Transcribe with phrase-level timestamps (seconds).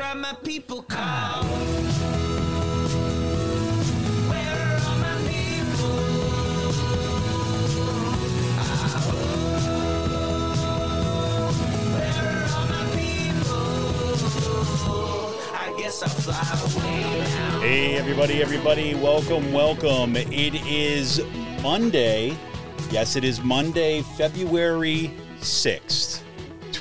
[0.00, 1.44] try my people call.
[4.30, 5.98] Where are my people?
[8.56, 8.64] Ah.
[11.96, 13.66] Where are my people?
[15.52, 17.60] I guess I'll fly away now.
[17.60, 20.16] Hey, everybody, everybody, welcome, welcome.
[20.16, 21.20] It is
[21.60, 22.34] Monday.
[22.90, 25.99] Yes, it is Monday, February 6th,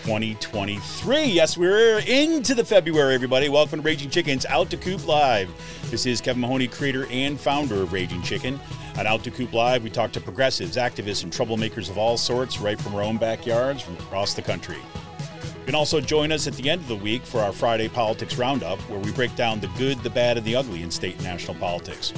[0.09, 1.25] 2023.
[1.25, 3.47] Yes, we're into the February, everybody.
[3.47, 5.51] Welcome to Raging Chicken's Out to Coop Live.
[5.91, 8.59] This is Kevin Mahoney, creator and founder of Raging Chicken.
[8.97, 12.59] On Out to Coop Live, we talk to progressives, activists, and troublemakers of all sorts
[12.59, 14.77] right from our own backyards from across the country.
[14.77, 18.35] You can also join us at the end of the week for our Friday Politics
[18.35, 21.23] Roundup, where we break down the good, the bad, and the ugly in state and
[21.23, 22.13] national politics.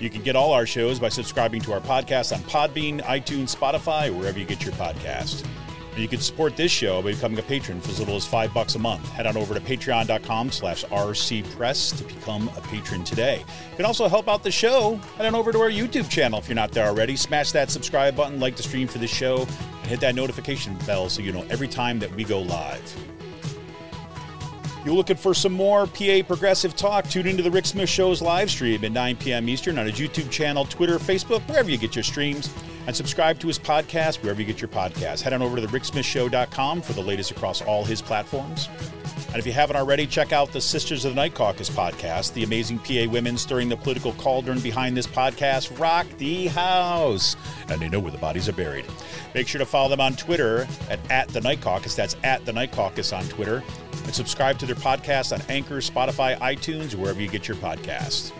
[0.00, 4.12] You can get all our shows by subscribing to our podcast on Podbean, iTunes, Spotify,
[4.12, 5.46] wherever you get your podcast.
[5.98, 8.76] You can support this show by becoming a patron for as little as five bucks
[8.76, 9.08] a month.
[9.10, 13.38] Head on over to patreon.com slash rcpress to become a patron today.
[13.70, 14.96] You can also help out the show.
[15.16, 17.16] Head on over to our YouTube channel if you're not there already.
[17.16, 21.08] Smash that subscribe button, like the stream for the show, and hit that notification bell
[21.08, 22.96] so you know every time that we go live.
[24.84, 27.08] You're looking for some more PA progressive talk?
[27.08, 29.48] Tune into the Rick Smith Show's live stream at 9 p.m.
[29.48, 32.48] Eastern on his YouTube channel, Twitter, Facebook, wherever you get your streams.
[32.88, 35.20] And subscribe to his podcast wherever you get your podcasts.
[35.20, 38.70] Head on over to the ricksmithshow.com for the latest across all his platforms.
[39.26, 42.32] And if you haven't already, check out the Sisters of the Night Caucus podcast.
[42.32, 47.36] The amazing PA women stirring the political cauldron behind this podcast rock the house.
[47.68, 48.86] And they know where the bodies are buried.
[49.34, 51.94] Make sure to follow them on Twitter at, at the Night Caucus.
[51.94, 53.62] That's at the Night Caucus on Twitter.
[54.04, 58.32] And subscribe to their podcast on Anchor, Spotify, iTunes, wherever you get your podcasts.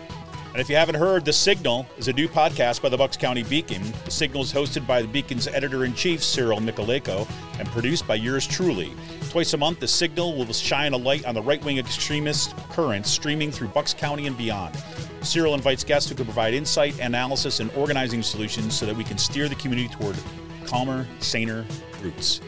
[0.51, 3.43] And if you haven't heard, The Signal is a new podcast by the Bucks County
[3.43, 3.83] Beacon.
[4.05, 7.29] The Signal is hosted by the Beacon's editor in chief, Cyril Mychalejko,
[7.59, 8.91] and produced by yours truly.
[9.29, 13.11] Twice a month, The Signal will shine a light on the right wing extremist currents
[13.11, 14.75] streaming through Bucks County and beyond.
[15.21, 19.19] Cyril invites guests who can provide insight, analysis, and organizing solutions so that we can
[19.19, 20.17] steer the community toward
[20.65, 21.63] calmer, saner
[22.01, 22.41] roots.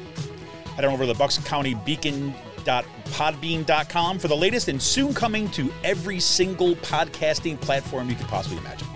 [0.75, 5.49] Head on over to the Bucks County Beacon podbean.com for the latest and soon coming
[5.51, 8.87] to every single podcasting platform you could possibly imagine.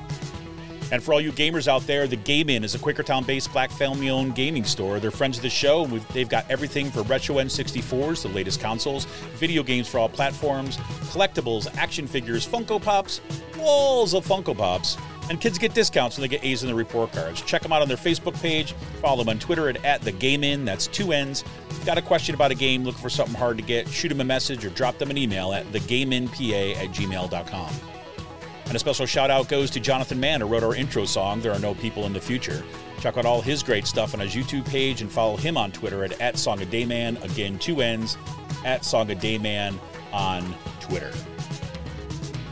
[0.92, 3.72] And for all you gamers out there, the Game Inn is a Quakertown based black
[3.72, 5.00] family owned gaming store.
[5.00, 5.86] They're friends of the show.
[5.86, 10.78] and They've got everything for retro N64s, the latest consoles, video games for all platforms,
[11.12, 13.22] collectibles, action figures, Funko Pops,
[13.58, 14.98] walls of Funko Pops.
[15.30, 17.42] And kids get discounts when they get A's in their report cards.
[17.42, 18.74] Check them out on their Facebook page.
[19.02, 20.66] Follow them on Twitter at, at the Game Inn.
[20.66, 21.44] That's two N's.
[21.86, 24.24] Got a question about a game, looking for something hard to get, shoot them a
[24.24, 27.74] message or drop them an email at thegameinpa at gmail.com.
[28.66, 31.52] And a special shout out goes to Jonathan Mann, who wrote our intro song, There
[31.52, 32.64] Are No People in the Future.
[33.00, 36.04] Check out all his great stuff on his YouTube page and follow him on Twitter
[36.04, 37.18] at, at Song a Day Mann.
[37.18, 38.18] Again, two N's,
[38.64, 39.80] at Song a Day Mann
[40.12, 41.12] on Twitter.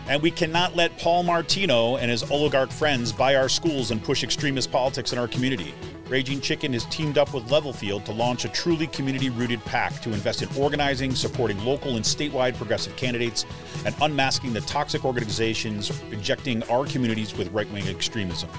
[0.07, 4.23] And we cannot let Paul Martino and his oligarch friends buy our schools and push
[4.23, 5.73] extremist politics in our community.
[6.09, 10.11] Raging Chicken has teamed up with Levelfield to launch a truly community rooted pack to
[10.11, 13.45] invest in organizing, supporting local and statewide progressive candidates,
[13.85, 18.49] and unmasking the toxic organizations injecting our communities with right wing extremism.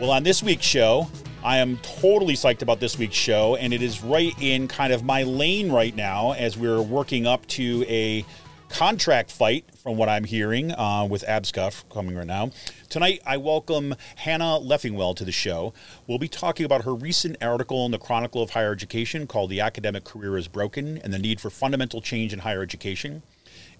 [0.00, 1.10] Well, on this week's show,
[1.42, 5.04] I am totally psyched about this week's show, and it is right in kind of
[5.04, 8.24] my lane right now as we're working up to a
[8.70, 12.50] contract fight, from what I'm hearing, uh, with APSCUF coming right now.
[12.88, 15.74] Tonight, I welcome Hannah Leffingwell to the show.
[16.06, 19.60] We'll be talking about her recent article in the Chronicle of Higher Education called The
[19.60, 23.22] Academic Career is Broken and the Need for Fundamental Change in Higher Education.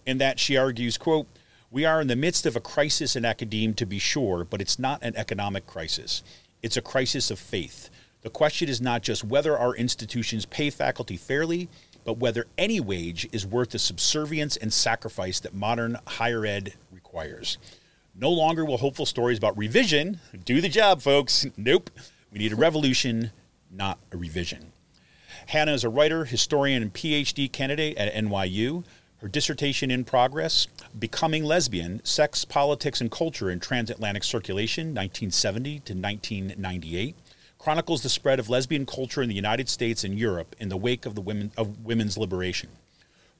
[0.06, 1.26] In that, she argues, quote,
[1.70, 4.78] we are in the midst of a crisis in academia, to be sure, but it's
[4.78, 6.22] not an economic crisis.
[6.62, 7.90] It's a crisis of faith.
[8.22, 11.68] The question is not just whether our institutions pay faculty fairly,
[12.04, 17.56] but whether any wage is worth the subservience and sacrifice that modern higher ed requires.
[18.14, 21.46] No longer will hopeful stories about revision do the job, folks.
[21.56, 21.90] Nope.
[22.32, 23.30] We need a revolution,
[23.70, 24.72] not a revision.
[25.46, 28.84] Hannah is a writer, historian, and PhD candidate at NYU.
[29.20, 30.66] Her dissertation in progress,
[30.98, 37.14] Becoming Lesbian Sex, Politics, and Culture in Transatlantic Circulation, 1970 to 1998,
[37.58, 41.04] chronicles the spread of lesbian culture in the United States and Europe in the wake
[41.04, 42.70] of the women of women's liberation.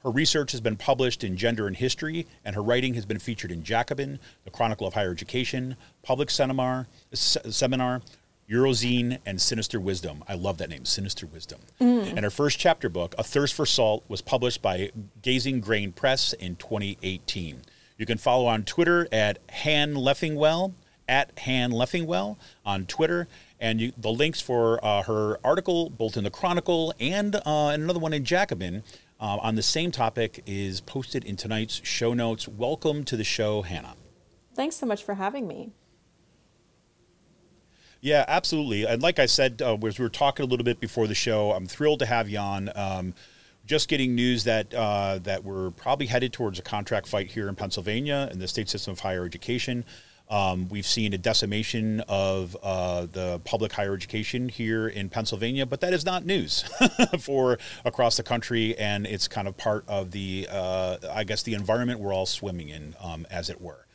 [0.03, 3.51] Her research has been published in Gender and History, and her writing has been featured
[3.51, 8.03] in Jacobin, the Chronicle of Higher Education, Public Seminar, Seminar
[8.51, 10.25] Eurozine, and Sinister Wisdom.
[10.27, 11.61] I love that name, Sinister Wisdom.
[11.81, 12.09] Mm.
[12.09, 14.91] And her first chapter book, A Thirst for Salt, was published by
[15.23, 17.63] Gazing Grain Press in 2018.
[17.97, 20.73] You can follow on Twitter at Han Leffingwell,
[21.09, 23.29] at Han Leffingwell on Twitter.
[23.61, 27.43] And you, the links for uh, her article, both in the Chronicle and uh,
[27.73, 28.83] another one in Jacobin,
[29.21, 32.49] uh, on the same topic is posted in tonight's show notes.
[32.49, 33.95] Welcome to the show, Hannah.
[34.55, 35.73] Thanks so much for having me.
[38.01, 38.87] Yeah, absolutely.
[38.87, 41.53] And like I said, uh, as we were talking a little bit before the show,
[41.53, 42.71] I'm thrilled to have on.
[42.75, 43.15] Um,
[43.67, 47.55] just getting news that uh, that we're probably headed towards a contract fight here in
[47.55, 49.85] Pennsylvania in the state system of higher education.
[50.31, 55.81] Um, we've seen a decimation of uh, the public higher education here in Pennsylvania, but
[55.81, 56.65] that is not news
[57.21, 61.55] for across the country, and it's kind of part of the, uh, I guess, the
[61.55, 63.87] environment we're all swimming in, um, as it were.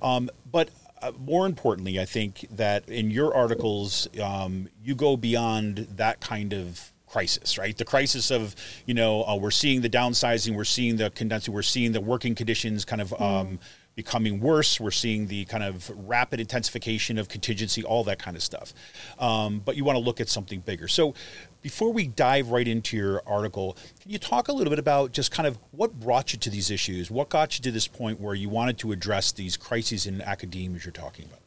[0.00, 0.70] Um, but
[1.02, 6.52] uh, more importantly, I think that in your articles, um, you go beyond that kind
[6.52, 7.76] of crisis, right?
[7.76, 8.54] The crisis of,
[8.86, 12.34] you know, uh, we're seeing the downsizing, we're seeing the condensing, we're seeing the working
[12.34, 13.58] conditions kind of mm
[13.94, 14.80] becoming worse.
[14.80, 18.72] We're seeing the kind of rapid intensification of contingency, all that kind of stuff.
[19.18, 20.88] Um, but you want to look at something bigger.
[20.88, 21.14] So,
[21.62, 25.30] before we dive right into your article, can you talk a little bit about just
[25.30, 27.10] kind of what brought you to these issues?
[27.10, 30.76] What got you to this point where you wanted to address these crises in academia
[30.76, 31.40] as you're talking about?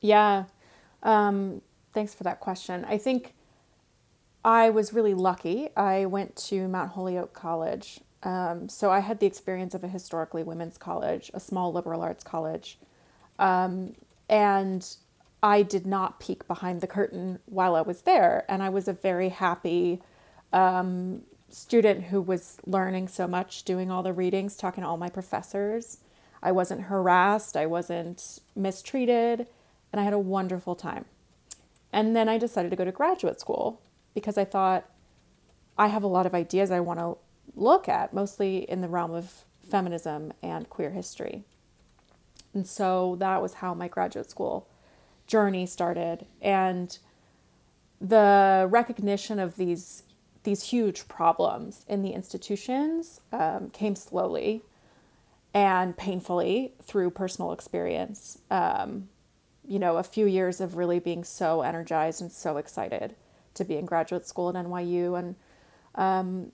[0.00, 0.44] Yeah.
[1.02, 1.62] Um,
[1.92, 2.84] thanks for that question.
[2.88, 3.34] I think
[4.44, 5.70] I was really lucky.
[5.76, 10.42] I went to Mount Holyoke College um, so I had the experience of a historically
[10.42, 12.76] women's college, a small liberal arts college.
[13.38, 13.94] Um,
[14.28, 14.84] and
[15.46, 18.44] I did not peek behind the curtain while I was there.
[18.48, 20.02] And I was a very happy
[20.52, 25.08] um, student who was learning so much, doing all the readings, talking to all my
[25.08, 25.98] professors.
[26.42, 29.46] I wasn't harassed, I wasn't mistreated,
[29.92, 31.04] and I had a wonderful time.
[31.92, 33.80] And then I decided to go to graduate school
[34.14, 34.90] because I thought
[35.78, 37.18] I have a lot of ideas I want to
[37.54, 41.44] look at, mostly in the realm of feminism and queer history.
[42.52, 44.66] And so that was how my graduate school
[45.26, 46.26] journey started.
[46.40, 46.96] And
[48.00, 50.02] the recognition of these
[50.44, 54.62] these huge problems in the institutions um, came slowly
[55.52, 58.38] and painfully through personal experience.
[58.48, 59.08] Um,
[59.66, 63.16] you know, a few years of really being so energized and so excited
[63.54, 65.34] to be in graduate school at NYU and
[65.96, 66.52] um,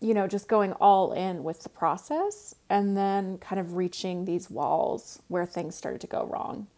[0.00, 4.50] you know, just going all in with the process and then kind of reaching these
[4.50, 6.68] walls where things started to go wrong.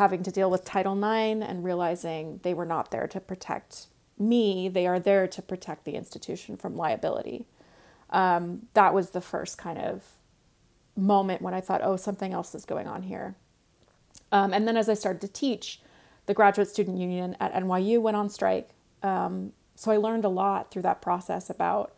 [0.00, 3.88] Having to deal with Title IX and realizing they were not there to protect
[4.18, 7.44] me, they are there to protect the institution from liability.
[8.08, 10.02] Um, that was the first kind of
[10.96, 13.34] moment when I thought, oh, something else is going on here.
[14.32, 15.82] Um, and then as I started to teach,
[16.24, 18.70] the Graduate Student Union at NYU went on strike.
[19.02, 21.92] Um, so I learned a lot through that process about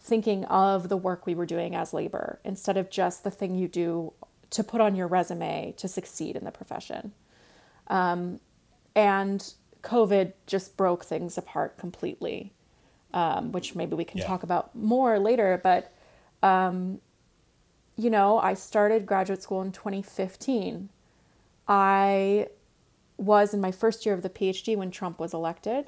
[0.00, 3.68] thinking of the work we were doing as labor instead of just the thing you
[3.68, 4.14] do
[4.48, 7.12] to put on your resume to succeed in the profession.
[7.88, 8.40] Um,
[8.94, 12.52] and COVID just broke things apart completely,
[13.12, 14.26] um, which maybe we can yeah.
[14.26, 15.60] talk about more later.
[15.62, 15.92] But,
[16.42, 17.00] um,
[17.96, 20.88] you know, I started graduate school in 2015.
[21.68, 22.48] I
[23.16, 25.86] was in my first year of the PhD when Trump was elected.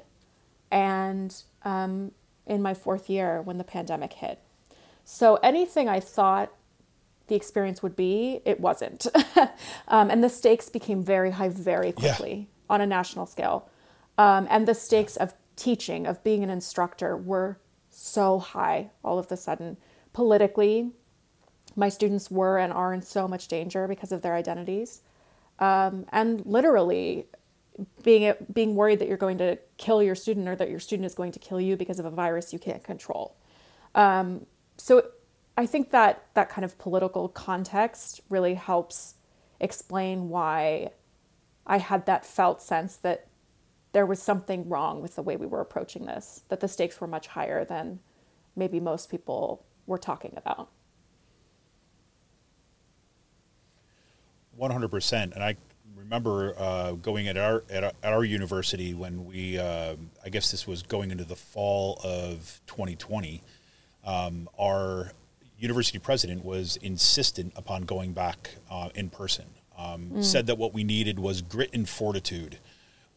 [0.71, 2.11] And um,
[2.47, 4.39] in my fourth year when the pandemic hit.
[5.03, 6.51] So anything I thought
[7.27, 9.07] the experience would be, it wasn't.
[9.87, 12.73] um, and the stakes became very high very quickly yeah.
[12.73, 13.69] on a national scale.
[14.17, 19.31] Um, and the stakes of teaching, of being an instructor, were so high all of
[19.31, 19.77] a sudden.
[20.13, 20.91] Politically,
[21.75, 25.01] my students were and are in so much danger because of their identities.
[25.59, 27.25] Um, and literally,
[28.03, 31.13] being being worried that you're going to kill your student or that your student is
[31.13, 33.35] going to kill you because of a virus you can't control.
[33.93, 34.45] Um,
[34.77, 35.03] so
[35.57, 39.15] I think that that kind of political context really helps
[39.59, 40.91] explain why
[41.65, 43.27] I had that felt sense that
[43.91, 47.07] there was something wrong with the way we were approaching this, that the stakes were
[47.07, 47.99] much higher than
[48.55, 50.69] maybe most people were talking about.
[54.59, 55.33] 100%.
[55.33, 55.55] And I
[55.95, 60.51] remember uh, going at our, at our, at our university when we uh, I guess
[60.51, 63.41] this was going into the fall of 2020.
[64.05, 65.11] Um, our
[65.57, 69.45] university president was insistent upon going back uh, in person.
[69.77, 70.23] Um, mm.
[70.23, 72.57] Said that what we needed was grit and fortitude.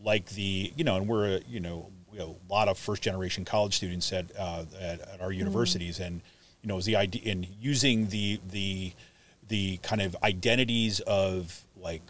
[0.02, 3.02] like the you know, and we're a, you know, we have a lot of first
[3.02, 6.04] generation college students at uh, at, at, our universities, mm-hmm.
[6.04, 6.23] and
[6.62, 8.92] you know, is the idea in using the the
[9.49, 12.02] the kind of identities of like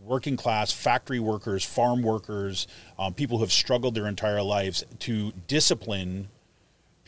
[0.00, 2.66] working class factory workers, farm workers,
[2.98, 6.28] um, people who have struggled their entire lives to discipline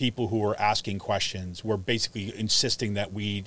[0.00, 1.62] people who were asking questions.
[1.62, 3.45] We're basically insisting that we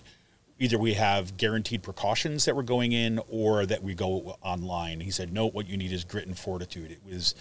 [0.60, 5.00] either we have guaranteed precautions that we're going in or that we go online.
[5.00, 6.92] He said, no, what you need is grit and fortitude.
[6.92, 7.34] It was,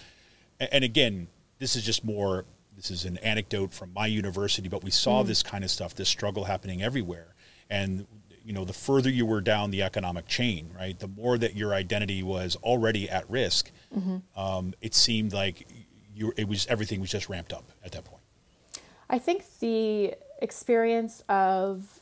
[0.59, 1.27] and again,
[1.59, 5.27] this is just more, this is an anecdote from my university, but we saw mm.
[5.27, 7.35] this kind of stuff, this struggle happening everywhere.
[7.69, 8.07] And,
[8.43, 11.75] you know, the further you were down the economic chain, right, the more that your
[11.75, 14.17] identity was already at risk, mm-hmm.
[14.35, 15.67] um, it seemed like
[16.15, 18.22] you, it was, everything was just ramped up at that point.
[19.13, 21.99] I think the experience of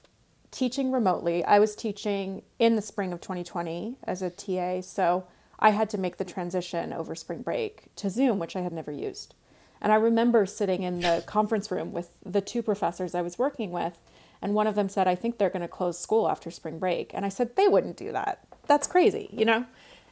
[0.50, 5.25] teaching remotely, I was teaching in the spring of 2020 as a TA, so
[5.60, 8.94] I had to make the transition over spring break to Zoom, which I had never
[8.94, 9.36] used.
[9.82, 13.72] And I remember sitting in the conference room with the two professors I was working
[13.72, 13.98] with,
[14.41, 17.12] and one of them said, I think they're going to close school after spring break.
[17.13, 18.39] And I said, they wouldn't do that.
[18.68, 19.65] That's crazy, you know?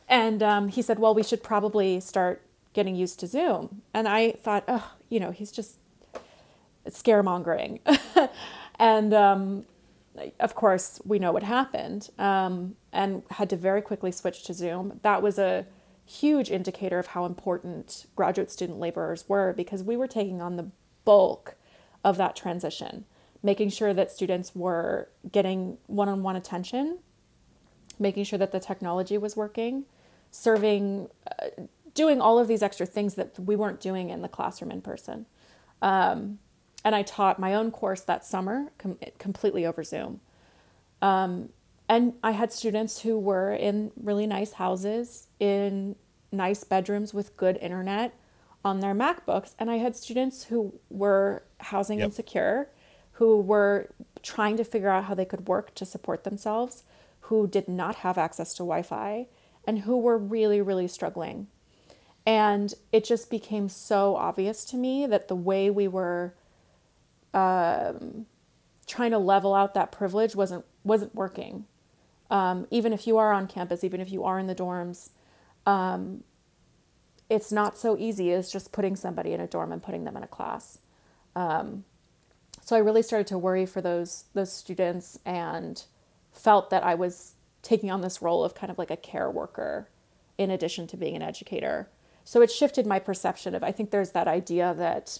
[0.09, 2.41] And um, he said, well, we should probably start
[2.73, 3.83] getting used to Zoom.
[3.93, 5.77] And I thought, oh, you know, he's just
[6.93, 7.79] scaremongering.
[8.79, 9.65] and um,
[10.39, 14.99] of course, we know what happened um, and had to very quickly switch to Zoom.
[15.01, 15.65] That was a
[16.05, 20.71] huge indicator of how important graduate student laborers were because we were taking on the
[21.05, 21.55] bulk
[22.03, 23.05] of that transition,
[23.43, 26.99] making sure that students were getting one on one attention,
[27.99, 29.85] making sure that the technology was working,
[30.31, 31.09] serving,
[31.41, 31.47] uh,
[31.93, 35.25] doing all of these extra things that we weren't doing in the classroom in person.
[35.81, 36.39] Um,
[36.83, 40.21] and I taught my own course that summer com- completely over Zoom.
[41.01, 41.49] Um,
[41.87, 45.95] and I had students who were in really nice houses, in
[46.31, 48.13] nice bedrooms with good internet
[48.63, 49.55] on their MacBooks.
[49.57, 52.05] And I had students who were housing yep.
[52.05, 52.69] insecure,
[53.13, 53.89] who were
[54.21, 56.83] trying to figure out how they could work to support themselves,
[57.21, 59.27] who did not have access to Wi Fi,
[59.65, 61.47] and who were really, really struggling.
[62.25, 66.35] And it just became so obvious to me that the way we were
[67.33, 68.25] um,
[68.87, 71.65] trying to level out that privilege wasn't wasn't working.
[72.31, 75.09] Um, even if you are on campus, even if you are in the dorms,
[75.65, 76.23] um,
[77.29, 80.23] it's not so easy as just putting somebody in a dorm and putting them in
[80.23, 80.79] a class.
[81.35, 81.85] Um,
[82.61, 85.83] so I really started to worry for those those students and
[86.31, 89.89] felt that I was taking on this role of kind of like a care worker
[90.37, 91.89] in addition to being an educator.
[92.23, 95.19] So it shifted my perception of I think there's that idea that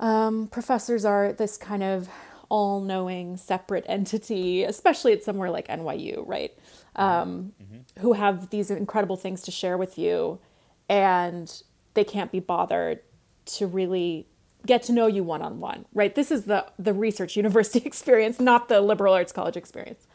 [0.00, 2.08] um, professors are this kind of
[2.48, 6.52] all knowing separate entity, especially at somewhere like NYU, right?
[6.96, 8.00] Um, mm-hmm.
[8.00, 10.40] Who have these incredible things to share with you,
[10.88, 11.62] and
[11.94, 13.00] they can't be bothered
[13.46, 14.26] to really
[14.66, 16.14] get to know you one on one, right?
[16.14, 20.06] This is the the research university experience, not the liberal arts college experience.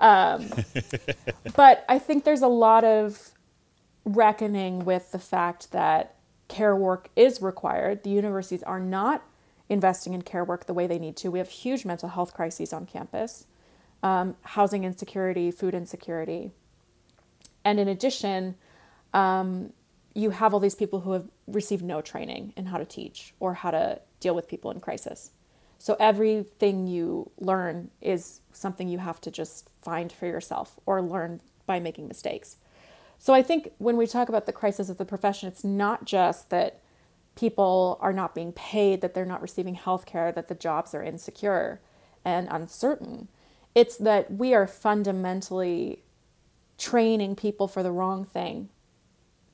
[0.00, 0.50] Um,
[1.56, 3.32] but I think there's a lot of
[4.04, 6.16] reckoning with the fact that
[6.48, 8.02] care work is required.
[8.02, 9.22] The universities are not
[9.72, 11.30] investing in care work the way they need to.
[11.30, 13.46] We have huge mental health crises on campus,
[14.02, 16.52] um, housing insecurity, food insecurity.
[17.64, 18.56] And in addition,
[19.14, 19.72] um,
[20.14, 23.54] you have all these people who have received no training in how to teach or
[23.54, 25.30] how to deal with people in crisis.
[25.78, 31.40] So everything you learn is something you have to just find for yourself or learn
[31.66, 32.56] by making mistakes.
[33.18, 36.50] So I think when we talk about the crisis of the profession, it's not just
[36.50, 36.81] that
[37.34, 41.02] people are not being paid, that they're not receiving health care, that the jobs are
[41.02, 41.80] insecure
[42.24, 43.28] and uncertain.
[43.74, 46.02] It's that we are fundamentally
[46.78, 48.68] training people for the wrong thing.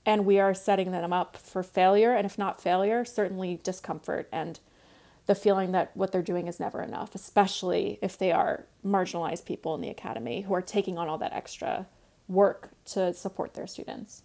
[0.04, 4.58] And we are setting them up for failure, and if not failure, certainly discomfort and
[5.26, 9.75] the feeling that what they're doing is never enough, especially if they are marginalized people
[9.75, 11.87] in the academy who are taking on all that extra
[12.28, 14.23] work to support their students.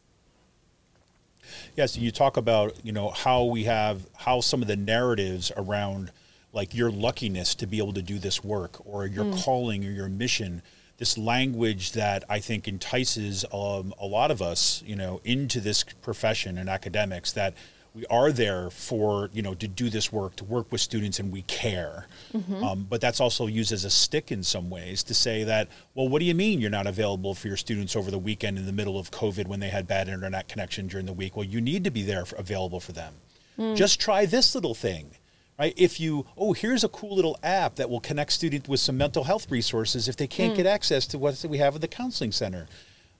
[1.75, 6.11] Yes, you talk about you know how we have how some of the narratives around
[6.51, 9.43] like your luckiness to be able to do this work or your mm.
[9.43, 10.61] calling or your mission
[10.97, 15.83] this language that I think entices um, a lot of us, you know, into this
[15.83, 17.55] profession and academics that
[17.93, 21.31] we are there for you know to do this work to work with students and
[21.31, 22.63] we care mm-hmm.
[22.63, 26.07] um, but that's also used as a stick in some ways to say that well
[26.07, 28.71] what do you mean you're not available for your students over the weekend in the
[28.71, 31.83] middle of covid when they had bad internet connection during the week well you need
[31.83, 33.13] to be there for, available for them
[33.57, 33.75] mm.
[33.75, 35.11] just try this little thing
[35.59, 38.97] right if you oh here's a cool little app that will connect students with some
[38.97, 40.57] mental health resources if they can't mm.
[40.57, 42.67] get access to what we have at the counseling center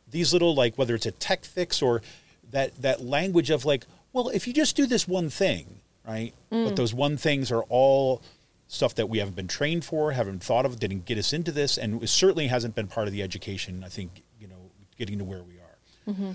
[0.09, 2.01] these little like whether it's a tech fix or
[2.53, 6.33] that that language of like, well, if you just do this one thing, right?
[6.49, 8.21] But those one things are all
[8.67, 11.77] stuff that we haven't been trained for, haven't thought of, didn't get us into this,
[11.77, 13.83] and it certainly hasn't been part of the education.
[13.83, 15.59] I think you know, getting to where we are.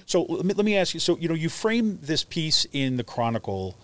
[0.07, 1.01] So let me, let me ask you.
[1.01, 3.77] So you know, you frame this piece in the Chronicle,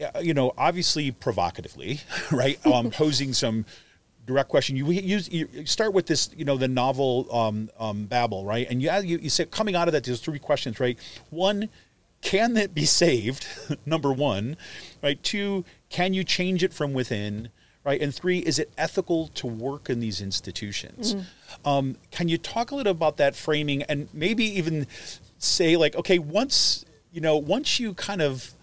[0.00, 2.00] uh, you know, obviously provocatively,
[2.32, 2.58] right?
[2.66, 3.64] Um, posing some
[4.26, 4.76] direct question.
[4.76, 8.66] You use you you start with this, you know, the novel um, um, Babel, right?
[8.68, 10.98] And you, you you said coming out of that, there's three questions, right?
[11.30, 11.68] One,
[12.24, 13.46] can that be saved?
[13.86, 14.56] Number one,
[15.02, 15.22] right?
[15.22, 17.50] Two, can you change it from within?
[17.84, 21.14] Right, and three, is it ethical to work in these institutions?
[21.66, 24.86] Um, can you talk a little about that framing, and maybe even
[25.36, 28.54] say like, okay, once you know, once you kind of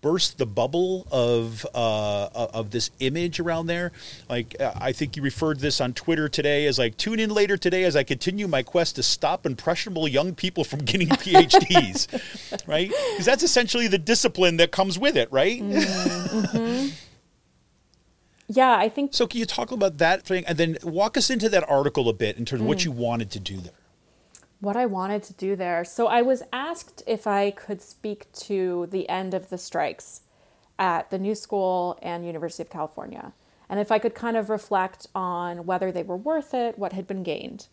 [0.00, 3.92] burst the bubble of uh, of this image around there.
[4.28, 7.56] Like uh, I think you referred this on Twitter today as like tune in later
[7.56, 12.88] today as I continue my quest to stop impressionable young people from getting PhDs, right?
[12.88, 15.62] Because that's essentially the discipline that comes with it, right?
[18.50, 21.50] Yeah, I think So can you talk about that thing and then walk us into
[21.50, 23.72] that article a bit in terms of what you wanted to do there?
[24.60, 25.84] What I wanted to do there.
[25.84, 30.22] So I was asked if I could speak to the end of the strikes
[30.78, 33.32] at the New School and University of California,
[33.68, 37.06] and if I could kind of reflect on whether they were worth it, what had
[37.06, 37.68] been gained.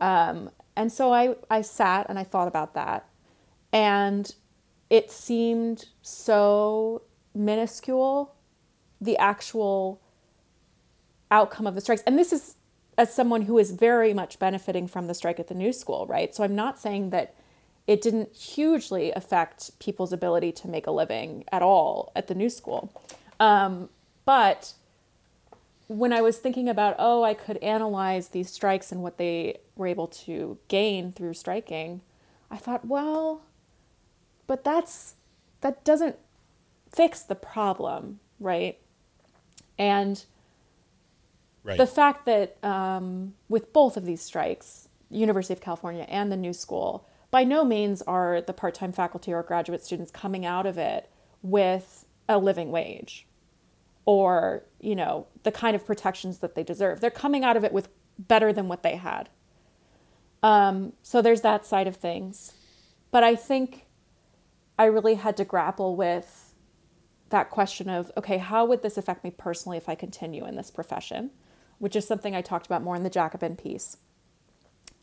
[0.00, 3.06] Um, and so I, I sat and I thought about that,
[3.72, 4.34] and
[4.88, 7.02] it seemed so
[7.34, 8.34] minuscule,
[9.00, 10.00] the actual
[11.30, 12.02] outcome of the strikes.
[12.06, 12.56] And this is
[12.98, 16.34] as someone who is very much benefiting from the strike at the new school, right?
[16.34, 17.34] So I'm not saying that
[17.86, 22.50] it didn't hugely affect people's ability to make a living at all at the new
[22.50, 22.92] school.
[23.38, 23.90] Um,
[24.24, 24.72] but
[25.88, 29.86] when I was thinking about, oh, I could analyze these strikes and what they were
[29.86, 32.00] able to gain through striking,
[32.50, 33.42] I thought, well,
[34.46, 35.14] but that's
[35.60, 36.16] that doesn't
[36.92, 38.78] fix the problem, right?
[39.78, 40.24] And
[41.66, 41.78] Right.
[41.78, 46.52] the fact that um, with both of these strikes, University of California and the New
[46.52, 51.10] School, by no means are the part-time faculty or graduate students coming out of it
[51.42, 53.26] with a living wage
[54.04, 57.00] or you know the kind of protections that they deserve.
[57.00, 59.28] They're coming out of it with better than what they had.
[60.42, 62.54] Um, so there's that side of things,
[63.10, 63.86] but I think
[64.78, 66.54] I really had to grapple with
[67.30, 70.70] that question of okay, how would this affect me personally if I continue in this
[70.70, 71.30] profession?
[71.78, 73.98] Which is something I talked about more in the Jacobin piece.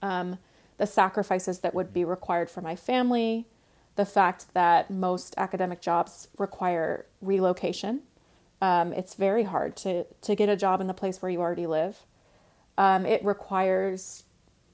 [0.01, 0.39] Um,
[0.77, 3.45] the sacrifices that would be required for my family,
[3.95, 8.01] the fact that most academic jobs require relocation.
[8.61, 11.67] Um, it's very hard to, to get a job in the place where you already
[11.67, 12.05] live.
[12.77, 14.23] Um, it requires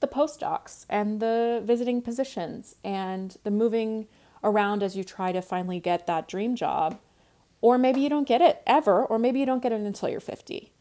[0.00, 4.06] the postdocs and the visiting positions and the moving
[4.42, 6.98] around as you try to finally get that dream job.
[7.60, 10.18] Or maybe you don't get it ever, or maybe you don't get it until you're
[10.18, 10.72] 50.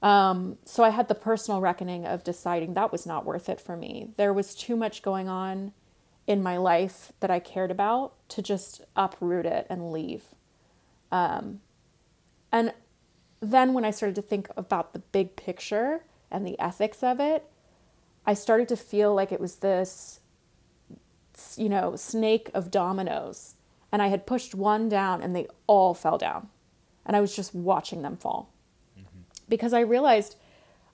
[0.00, 3.76] Um, so I had the personal reckoning of deciding that was not worth it for
[3.76, 4.10] me.
[4.16, 5.72] There was too much going on
[6.26, 10.24] in my life that I cared about to just uproot it and leave.
[11.10, 11.60] Um,
[12.52, 12.72] and
[13.40, 17.44] then when I started to think about the big picture and the ethics of it,
[18.26, 20.20] I started to feel like it was this,
[21.56, 23.54] you know, snake of dominoes.
[23.90, 26.48] And I had pushed one down and they all fell down.
[27.06, 28.52] And I was just watching them fall.
[28.98, 29.20] Mm-hmm.
[29.48, 30.36] Because I realized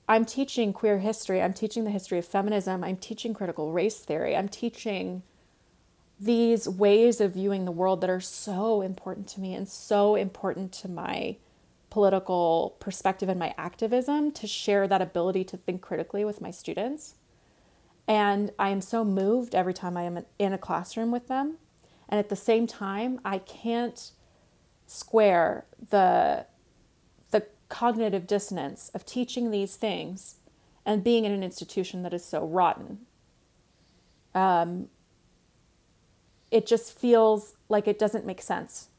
[0.08, 4.36] I'm teaching queer history, I'm teaching the history of feminism, I'm teaching critical race theory,
[4.36, 5.22] I'm teaching
[6.20, 10.72] these ways of viewing the world that are so important to me and so important
[10.72, 11.36] to my
[11.90, 17.14] political perspective and my activism to share that ability to think critically with my students.
[18.06, 21.56] And I am so moved every time I am in a classroom with them.
[22.08, 24.10] And at the same time, I can't
[24.86, 26.46] square the the
[27.74, 30.36] cognitive dissonance of teaching these things
[30.86, 32.98] and being in an institution that is so rotten.
[34.32, 34.88] Um,
[36.52, 38.90] it just feels like it doesn't make sense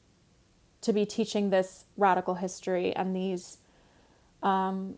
[0.82, 3.60] to be teaching this radical history and these
[4.44, 4.98] um,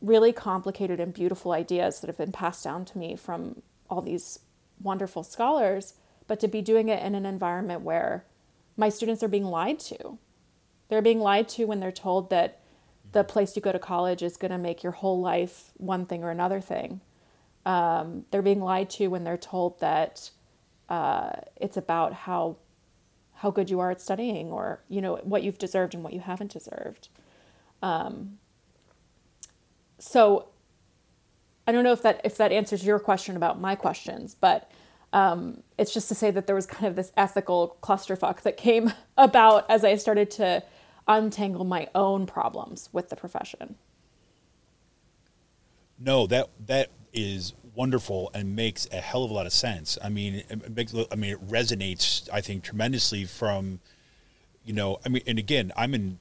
[0.00, 4.38] really complicated and beautiful ideas that have been passed down to me from all these
[4.80, 5.94] wonderful scholars,
[6.28, 8.24] but to be doing it in an environment where
[8.76, 10.18] my students are being lied to.
[10.88, 12.61] They're being lied to when they're told that
[13.12, 16.24] the place you go to college is going to make your whole life one thing
[16.24, 17.00] or another thing.
[17.66, 20.30] Um, they're being lied to when they're told that
[20.88, 22.58] uh, it's about how
[23.36, 26.20] how good you are at studying or you know what you've deserved and what you
[26.20, 27.08] haven't deserved.
[27.82, 28.38] Um,
[29.98, 30.48] so
[31.66, 34.70] I don't know if that if that answers your question about my questions, but
[35.12, 38.92] Um, it's just to say that there was kind of this ethical clusterfuck that came
[39.18, 40.62] about as I started to
[41.06, 43.76] untangle my own problems with the profession.
[45.98, 49.98] No, that that is wonderful and makes a hell of a lot of sense.
[50.02, 53.80] I mean, it makes I mean it resonates I think tremendously from
[54.64, 56.18] you know, I mean and again, I'm in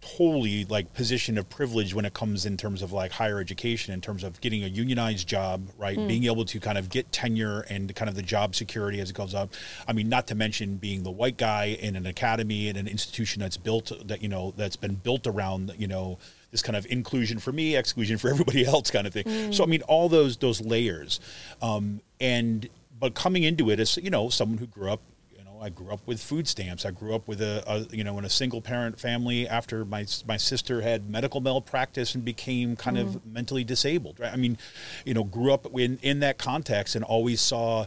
[0.00, 4.00] totally like position of privilege when it comes in terms of like higher education in
[4.00, 5.98] terms of getting a unionized job, right?
[5.98, 6.08] Mm.
[6.08, 9.16] Being able to kind of get tenure and kind of the job security as it
[9.16, 9.52] goes up.
[9.86, 13.40] I mean, not to mention being the white guy in an academy in an institution
[13.40, 16.18] that's built that you know that's been built around, you know,
[16.50, 19.24] this kind of inclusion for me, exclusion for everybody else kind of thing.
[19.24, 19.54] Mm.
[19.54, 21.20] So I mean, all those those layers,
[21.60, 25.00] um, and but coming into it as you know someone who grew up.
[25.60, 26.84] Know, I grew up with food stamps.
[26.84, 30.06] I grew up with a, a, you know in a single parent family after my
[30.26, 33.02] my sister had medical malpractice and became kind mm.
[33.02, 34.18] of mentally disabled.
[34.18, 34.32] Right?
[34.32, 34.58] I mean,
[35.04, 37.86] you know, grew up in in that context and always saw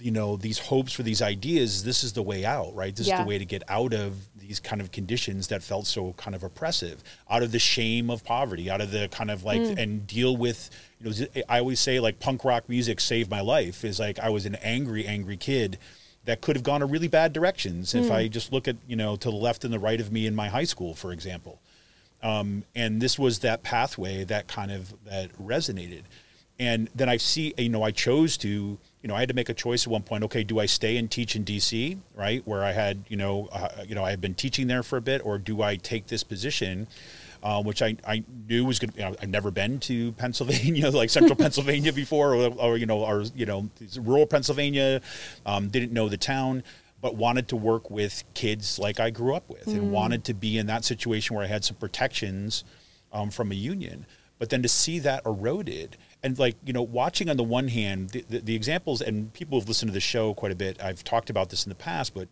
[0.00, 3.14] you know these hopes for these ideas this is the way out right this yeah.
[3.14, 6.34] is the way to get out of these kind of conditions that felt so kind
[6.34, 9.78] of oppressive out of the shame of poverty out of the kind of like mm.
[9.78, 10.68] and deal with
[11.00, 14.28] you know i always say like punk rock music saved my life is like i
[14.28, 15.78] was an angry angry kid
[16.26, 18.04] that could have gone a really bad directions mm.
[18.04, 20.26] if i just look at you know to the left and the right of me
[20.26, 21.60] in my high school for example
[22.22, 26.02] um, and this was that pathway that kind of that resonated
[26.58, 29.48] and then i see you know i chose to you know, I had to make
[29.48, 30.24] a choice at one point.
[30.24, 31.96] Okay, do I stay and teach in D.C.
[32.16, 34.96] right, where I had, you know, uh, you know, I had been teaching there for
[34.96, 36.88] a bit, or do I take this position,
[37.46, 38.98] uh, which I, I knew was going to.
[38.98, 43.04] You know, I've never been to Pennsylvania, like Central Pennsylvania before, or, or, you know,
[43.04, 45.00] or you know, rural Pennsylvania.
[45.46, 46.64] Um, didn't know the town.
[47.02, 49.74] But wanted to work with kids like I grew up with, mm.
[49.74, 52.64] and wanted to be in that situation where I had some protections
[53.12, 54.06] um, from a union.
[54.38, 58.10] But then to see that eroded, and like you know watching on the one hand
[58.10, 61.04] the, the, the, examples and people have listened to the show quite a bit i've
[61.04, 62.28] talked about this in the past but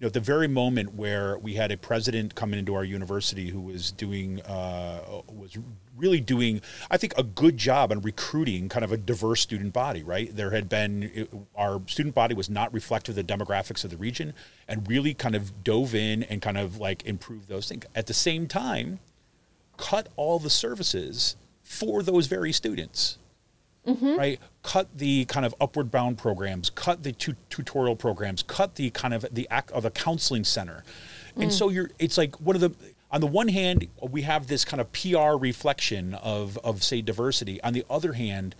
[0.00, 3.50] you know at the very moment where we had a president coming into our university
[3.50, 5.56] who was doing uh, was
[5.96, 6.60] really doing
[6.90, 10.50] i think a good job on recruiting kind of a diverse student body right there
[10.50, 14.32] had been it, our student body was not reflective of the demographics of the region
[14.66, 18.14] and really kind of dove in and kind of like improved those things at the
[18.14, 18.98] same time
[19.80, 23.18] cut all the services for those very students.
[23.86, 24.16] Mm-hmm.
[24.16, 28.90] Right, cut the kind of upward bound programs, cut the tu- tutorial programs, cut the
[28.90, 30.84] kind of the act of a counseling center,
[31.34, 31.44] mm.
[31.44, 31.90] and so you're.
[31.98, 32.74] It's like one of the.
[33.10, 37.60] On the one hand, we have this kind of PR reflection of of say diversity.
[37.62, 38.54] On the other hand,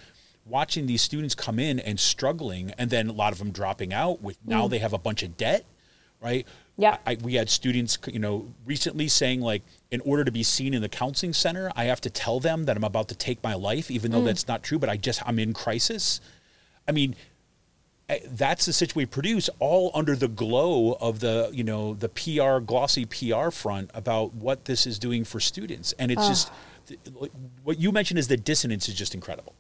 [0.46, 4.22] watching these students come in and struggling, and then a lot of them dropping out
[4.22, 4.70] with now mm.
[4.70, 5.66] they have a bunch of debt,
[6.20, 6.46] right?
[6.76, 6.96] Yeah.
[7.06, 10.83] I, we had students, you know, recently saying like, in order to be seen in
[10.83, 13.90] the counseling center, I have to tell them that I'm about to take my life,
[13.90, 14.26] even though mm.
[14.26, 14.79] that's not true.
[14.79, 16.20] But I just I'm in crisis.
[16.87, 17.16] I mean,
[18.09, 22.09] eh, that's the situation we produce all under the glow of the you know the
[22.09, 26.53] PR glossy PR front about what this is doing for students, and it's just
[27.62, 29.55] what you mentioned is the dissonance is just incredible.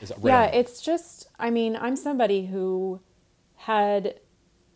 [0.00, 3.00] Is right yeah, it's just I mean I'm somebody who
[3.56, 4.14] had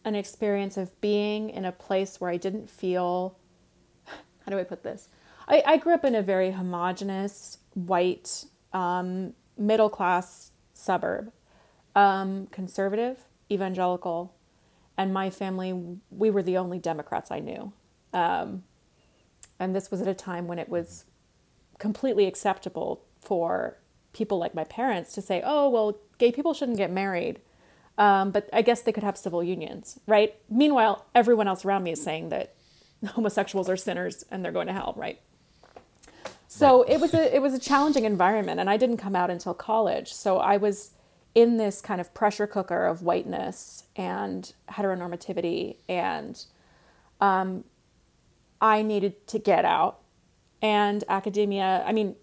[0.04, 3.36] an experience of being in a place where I didn't feel,
[4.46, 5.08] how do I put this?
[5.48, 11.32] I, I grew up in a very homogenous, white, um, middle class suburb,
[11.94, 14.34] um, conservative, evangelical,
[14.96, 17.72] and my family, we were the only Democrats I knew.
[18.12, 18.64] Um,
[19.58, 21.04] and this was at a time when it was
[21.78, 23.78] completely acceptable for
[24.12, 27.40] people like my parents to say, oh, well, gay people shouldn't get married.
[27.98, 30.34] Um, but I guess they could have civil unions, right?
[30.50, 32.54] Meanwhile, everyone else around me is saying that
[33.14, 35.20] homosexuals are sinners and they're going to hell, right?
[36.48, 36.92] So right.
[36.92, 40.12] it was a it was a challenging environment, and I didn't come out until college.
[40.14, 40.92] So I was
[41.34, 46.44] in this kind of pressure cooker of whiteness and heteronormativity, and
[47.20, 47.64] um,
[48.60, 49.98] I needed to get out.
[50.62, 52.16] And academia, I mean,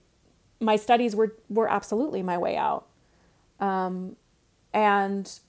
[0.60, 2.88] my studies were were absolutely my way out.
[3.60, 4.16] Um,
[4.74, 5.40] and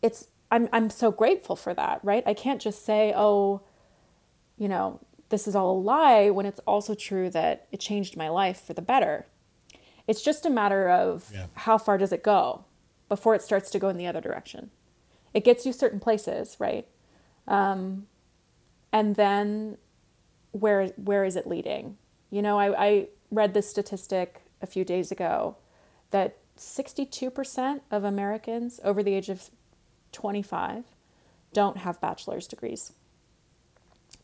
[0.00, 2.22] it's I'm I'm so grateful for that, right?
[2.26, 3.62] I can't just say, "Oh,
[4.58, 8.28] you know, this is all a lie" when it's also true that it changed my
[8.28, 9.26] life for the better.
[10.06, 11.46] It's just a matter of yeah.
[11.54, 12.64] how far does it go
[13.08, 14.70] before it starts to go in the other direction.
[15.34, 16.86] It gets you certain places, right?
[17.46, 18.06] Um,
[18.92, 19.78] and then
[20.52, 21.96] where where is it leading?
[22.30, 25.56] You know, I, I read this statistic a few days ago
[26.10, 29.50] that 62% of Americans over the age of
[30.12, 30.84] 25
[31.52, 32.92] don't have bachelor's degrees.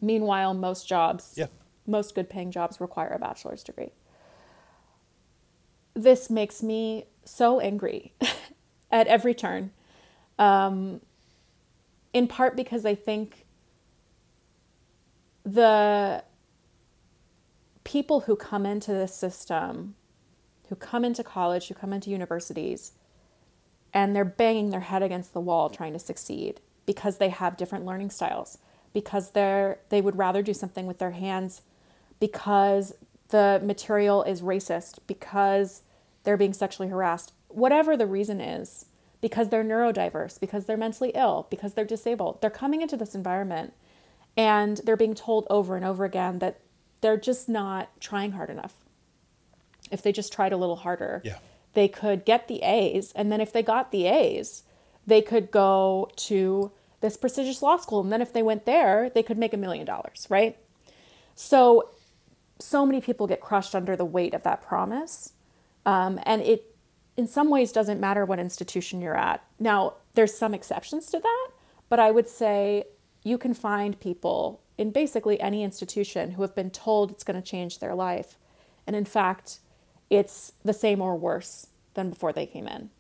[0.01, 1.47] Meanwhile, most jobs, yeah.
[1.87, 3.93] most good paying jobs require a bachelor's degree.
[5.95, 8.13] This makes me so angry
[8.91, 9.73] at every turn.
[10.39, 11.01] Um,
[12.13, 13.45] in part because I think
[15.45, 16.23] the
[17.85, 19.95] people who come into this system,
[20.69, 22.93] who come into college, who come into universities,
[23.95, 27.87] and they're banging their head against the wall trying to succeed because they have different
[27.87, 28.59] learning styles,
[28.93, 31.63] because they're they would rather do something with their hands,
[32.21, 32.95] because
[33.29, 35.83] the material is racist, because
[36.25, 38.87] they're being sexually harassed, whatever the reason is,
[39.21, 42.41] because they're neurodiverse, because they're mentally ill, because they're disabled.
[42.41, 43.73] They're coming into this environment
[44.37, 46.61] and they're being told over and over again that
[47.01, 48.75] they're just not trying hard enough.
[49.91, 51.39] If they just tried a little harder, Yeah.
[51.75, 53.13] they could get the A's.
[53.13, 54.63] And then if they got the A's,
[55.07, 58.01] they could go to this prestigious law school.
[58.01, 60.57] And then if they went there, they could make a million dollars, right?
[61.35, 61.91] So,
[62.59, 65.33] so many people get crushed under the weight of that promise.
[65.87, 66.75] Um, and it,
[67.17, 69.45] in some ways, doesn't matter what institution you're at.
[69.59, 71.49] Now, there's some exceptions to that,
[71.89, 72.85] but I would say
[73.23, 77.49] you can find people in basically any institution who have been told it's going to
[77.49, 78.37] change their life.
[78.87, 79.61] And in fact,
[80.11, 82.91] it's the same or worse than before they came in.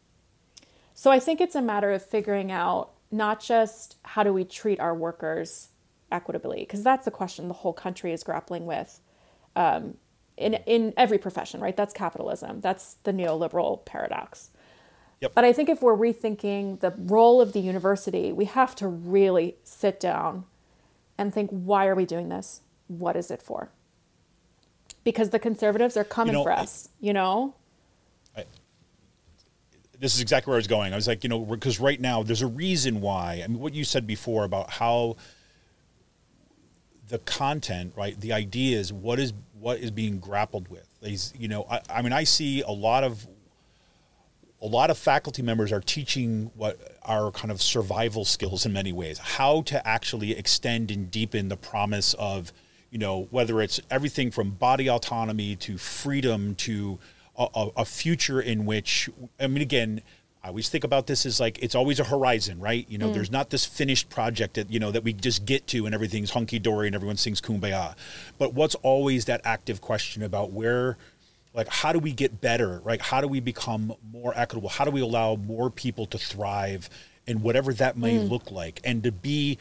[0.94, 4.81] So I think it's a matter of figuring out not just how do we treat
[4.81, 5.68] our workers
[6.11, 9.01] equitably, because that's the question the whole country is grappling with
[9.57, 9.94] um,
[10.37, 11.77] in, in every profession, right?
[11.77, 12.61] That's capitalism.
[12.61, 14.51] That's the neoliberal paradox.
[15.21, 15.33] Yep.
[15.35, 19.57] But I think if we're rethinking the role of the university, we have to really
[19.64, 20.44] sit down
[21.16, 22.61] and think why are we doing this?
[22.87, 23.71] What is it for?
[25.03, 27.55] Because the conservatives are coming know, for I- us, you know?
[30.00, 30.92] This is exactly where I was going.
[30.92, 33.42] I was like, you know, because right now there's a reason why.
[33.44, 35.16] I mean, what you said before about how
[37.08, 40.87] the content, right, the ideas, what is what is being grappled with.
[41.02, 43.26] These, you know, I, I mean, I see a lot of
[44.61, 48.92] a lot of faculty members are teaching what are kind of survival skills in many
[48.92, 52.52] ways, how to actually extend and deepen the promise of,
[52.90, 56.98] you know, whether it's everything from body autonomy to freedom to
[57.38, 60.03] a, a, future in which, I mean, again,
[60.42, 62.87] I always think about this as like it's always a horizon, right?
[62.88, 63.14] You know, mm.
[63.14, 66.31] there's not this finished project that you know that we just get to and everything's
[66.31, 67.94] hunky dory and everyone sings kumbaya,
[68.38, 70.96] but what's always that active question about where
[71.55, 73.01] like how do we get better right?
[73.01, 74.68] How do we become more equitable?
[74.68, 76.88] How do we allow more people to thrive
[77.27, 78.31] in whatever that may mm.
[78.31, 78.81] look like?
[78.85, 79.59] And to be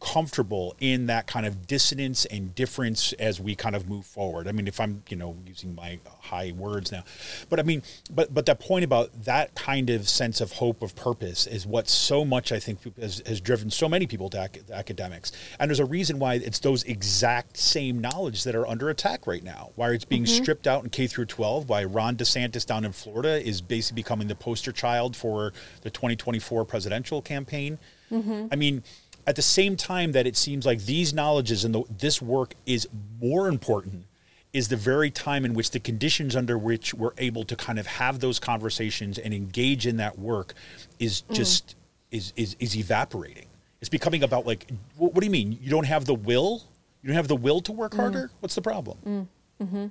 [0.00, 4.46] comfortable in that kind of dissonance and difference as we kind of move forward.
[4.46, 7.02] I mean if i'm you know using my high words now
[7.48, 10.94] but i mean but but that point about that kind of sense of hope of
[10.94, 14.72] purpose is what so much i think has, has driven so many people to, ac-
[14.72, 15.32] academics.
[15.58, 19.42] And there's a reason why it's those exact same knowledge that are under attack right
[19.42, 19.70] now.
[19.76, 20.42] Why it's being mm-hmm.
[20.42, 24.28] stripped out in k through 12 why ron desantis down in florida is basically becoming
[24.28, 27.78] the poster child for the 2024 presidential campaign.
[28.10, 28.46] Mm-hmm.
[28.50, 28.82] I mean
[29.28, 32.88] at the same time that it seems like these knowledges and the, this work is
[33.20, 34.06] more important
[34.54, 37.86] is the very time in which the conditions under which we're able to kind of
[37.86, 40.54] have those conversations and engage in that work
[40.98, 41.34] is mm.
[41.34, 41.76] just
[42.10, 43.44] is, is is evaporating.
[43.82, 45.58] It's becoming about like what, what do you mean?
[45.60, 46.62] You don't have the will?
[47.02, 47.98] You don't have the will to work mm.
[47.98, 48.30] harder?
[48.40, 48.96] What's the problem?
[49.06, 49.26] Mm.
[49.62, 49.86] Mm-hmm.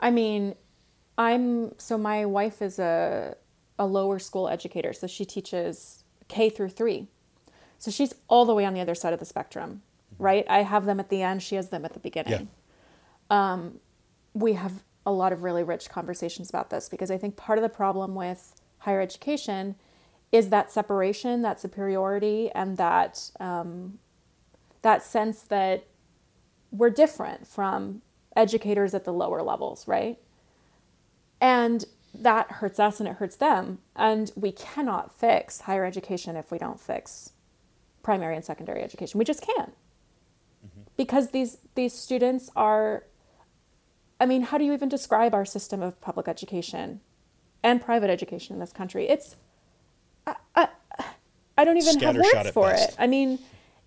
[0.00, 0.54] I mean,
[1.16, 3.36] I'm so my wife is a
[3.78, 7.08] a lower school educator, so she teaches K through 3.
[7.82, 9.82] So she's all the way on the other side of the spectrum,
[10.16, 10.46] right?
[10.48, 12.30] I have them at the end, she has them at the beginning.
[14.34, 17.64] We have a lot of really rich conversations about this because I think part of
[17.64, 19.74] the problem with higher education
[20.30, 23.98] is that separation, that superiority, and that um,
[24.82, 25.84] that sense that
[26.70, 28.02] we're different from
[28.36, 30.20] educators at the lower levels, right?
[31.40, 33.80] And that hurts us and it hurts them.
[33.96, 37.32] And we cannot fix higher education if we don't fix
[38.02, 39.18] primary and secondary education.
[39.18, 39.70] We just can't.
[40.66, 40.82] Mm-hmm.
[40.96, 43.04] Because these these students are
[44.20, 47.00] I mean, how do you even describe our system of public education
[47.62, 49.08] and private education in this country?
[49.08, 49.36] It's
[50.26, 50.68] I, I,
[51.58, 52.90] I don't even have words for best.
[52.90, 52.96] it.
[52.98, 53.40] I mean,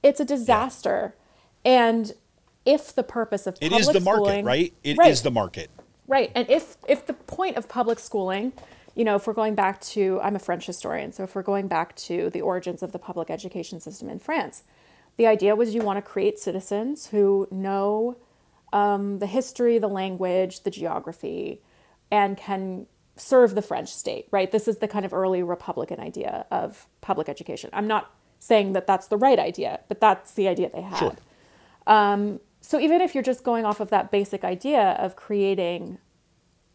[0.04, 1.16] it's a disaster.
[1.64, 2.14] And
[2.66, 5.16] if the purpose of It is the market schooling, right It is Right.
[5.16, 5.70] the market
[6.08, 6.32] Right.
[6.36, 8.54] And if if the point of public schooling,
[8.96, 11.68] you know, if we're going back to I'm a French historian, so if we're going
[11.68, 14.64] back to the origins of the public education system in France,
[15.18, 18.18] the idea was you want to create citizens who know
[18.74, 21.62] um, the history, the language, the geography,
[22.10, 24.52] and can serve the French state, right?
[24.52, 27.70] This is the kind of early Republican idea of public education.
[27.74, 30.98] I'm not saying that that's the right idea, but that's the idea they had.
[30.98, 31.16] Sure.
[32.66, 36.00] So even if you're just going off of that basic idea of creating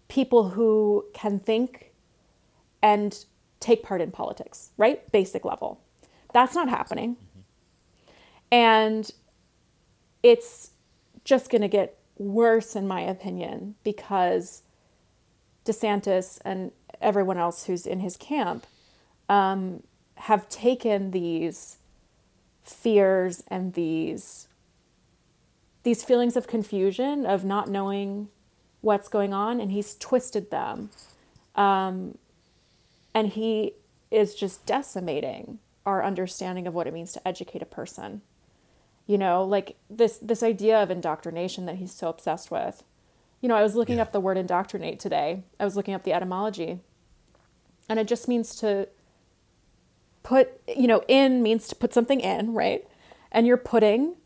[0.07, 1.90] people who can think
[2.83, 3.25] and
[3.61, 5.11] take part in politics, right?
[5.13, 5.81] Basic level.
[6.33, 7.17] That's not happening.
[8.51, 9.11] And
[10.23, 10.71] it's
[11.25, 14.63] just going to get worse, in my opinion, because
[15.65, 18.67] DeSantis and everyone else who's in his camp
[19.29, 19.83] um,
[20.17, 21.79] have taken these
[22.63, 24.47] fears and these
[25.83, 28.29] these feelings of confusion of not knowing
[28.83, 30.91] what's going on and he's twisted them
[31.55, 32.19] um,
[33.15, 33.75] and he
[34.11, 38.23] is just decimating our understanding of what it means to educate a person.
[39.07, 42.83] You know like this this idea of indoctrination that he's so obsessed with.
[43.41, 44.03] You know i was looking Yeah.
[44.03, 45.43] up the word indoctrinate today.
[45.59, 46.81] I was looking up the etymology.
[47.89, 48.89] And it just means to
[50.23, 52.87] put you know in means to put something in right?
[53.33, 54.17] And you're putting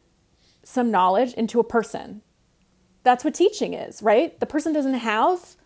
[0.62, 2.22] some knowledge into a person.
[3.04, 4.38] That's what teaching is right?
[4.40, 5.56] The person doesn't have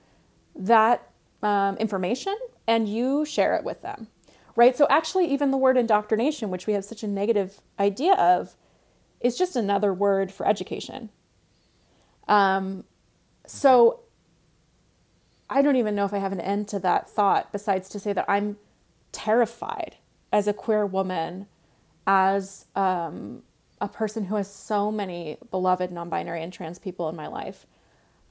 [0.54, 1.10] that
[1.42, 2.36] um, information
[2.68, 4.06] and you share it with them
[4.54, 4.76] right?
[4.76, 8.54] So actually even the word indoctrination which we have such a negative idea of
[9.20, 11.10] is just another word for education.
[12.26, 12.84] Um,
[13.48, 14.00] so
[15.50, 18.12] i don't even know if i have an end to that thought besides to say
[18.12, 18.56] that i'm
[19.10, 19.96] terrified
[20.32, 21.46] as a queer woman
[22.06, 23.42] as um,
[23.80, 27.66] a person who has so many beloved non-binary and trans people in my life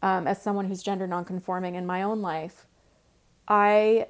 [0.03, 2.67] um, as someone who's gender nonconforming in my own life
[3.47, 4.05] i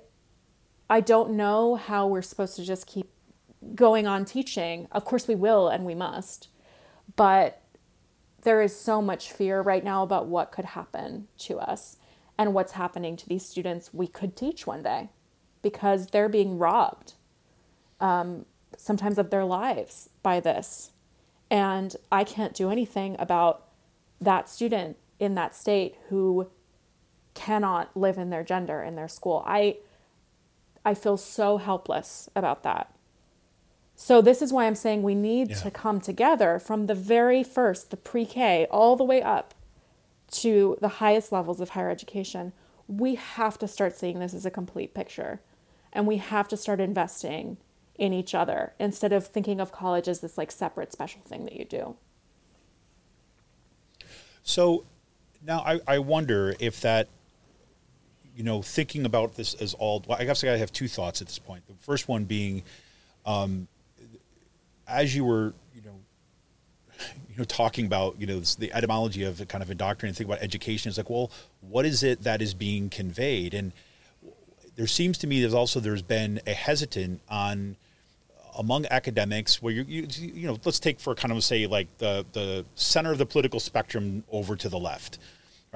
[0.90, 3.10] i don't know how we're supposed to just keep
[3.76, 4.88] going on teaching.
[4.92, 6.50] Of course we will and we must
[7.16, 7.62] but
[8.44, 11.98] there is so much fear right now about what could happen to us
[12.38, 15.10] and what's happening to these students we could teach one day
[15.62, 17.14] because they're being robbed
[18.00, 18.46] um,
[18.78, 20.92] sometimes of their lives by this.
[21.50, 23.66] And i can't do anything about
[24.22, 26.50] that student in that state who
[27.34, 29.44] cannot live in their gender in their school.
[29.46, 29.78] I
[30.90, 32.86] i feel so helpless about that.
[34.00, 35.56] So this is why i'm saying we need Yeah.
[35.66, 39.54] to come together from the very first the pre-k all the way up
[40.44, 42.54] to the highest levels of higher education.
[42.88, 45.34] We have to start seeing this as a complete picture
[45.94, 47.58] and we have to start investing
[48.06, 51.56] in each other instead of thinking of college as this like separate special thing that
[51.60, 51.96] you do.
[54.44, 54.86] So
[55.44, 57.08] now I, I wonder if that,
[58.38, 61.28] you know, thinking about this as all, well, I guess I have two thoughts at
[61.28, 61.66] this point.
[61.66, 62.62] The first one being,
[63.26, 63.68] um,
[64.88, 66.00] as you were, you know,
[67.28, 70.90] you know, talking about, you know, the etymology of kind of indoctrinating, think about education.
[70.90, 73.56] It's like, well, what is it that is being conveyed?
[73.56, 73.74] And
[74.76, 77.76] there seems to me there's also there's been a hesitant on
[78.56, 82.26] among academics where you, you you know let's take for kind of say like the
[82.34, 85.20] the center of the political spectrum over to the left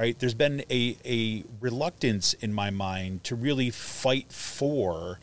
[0.01, 0.19] right?
[0.19, 5.19] There's been a a reluctance in my mind to really fight for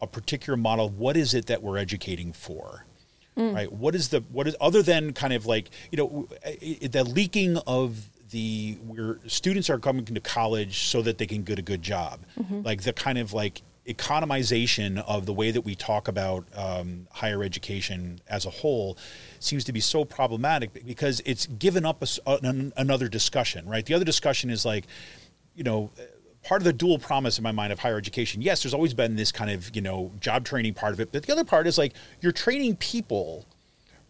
[0.00, 0.88] a particular model.
[0.88, 2.84] What is it that we're educating for
[3.36, 3.54] mm.
[3.54, 3.72] right?
[3.72, 6.28] What is the what is other than kind of like you know
[6.82, 11.58] the leaking of the where students are coming into college so that they can get
[11.58, 12.20] a good job.
[12.38, 12.62] Mm-hmm.
[12.62, 17.42] Like the kind of like economization of the way that we talk about um, higher
[17.42, 18.96] education as a whole
[19.38, 23.86] seems to be so problematic because it's given up a an, another discussion right?
[23.86, 24.86] The other discussion is like
[25.54, 25.90] you know
[26.42, 29.16] part of the dual promise in my mind of higher education yes there's always been
[29.16, 31.76] this kind of you know job training part of it but the other part is
[31.76, 33.46] like you're training people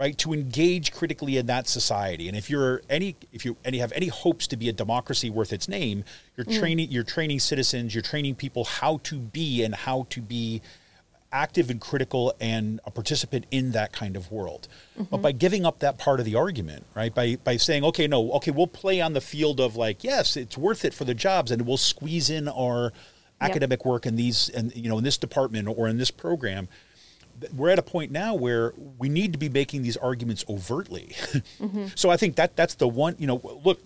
[0.00, 2.26] right to engage critically in that society.
[2.26, 5.52] And if you're any if you any have any hopes to be a democracy worth
[5.52, 6.04] its name
[6.36, 6.58] you're mm.
[6.58, 10.62] training you're training citizens you're training people how to be and how to be
[11.32, 14.66] active and critical and a participant in that kind of world.
[14.96, 15.22] But mm-hmm.
[15.22, 18.50] by giving up that part of the argument right by by saying okay no okay
[18.50, 21.66] we'll play on the field of like yes it's worth it for the jobs and
[21.66, 22.92] we'll squeeze in our
[23.40, 26.68] academic work in these and you know in this department or in this program
[27.54, 31.14] we're at a point now where we need to be making these arguments overtly.
[31.60, 31.86] Mm-hmm.
[31.94, 33.80] so I think that that's the one, you know, look,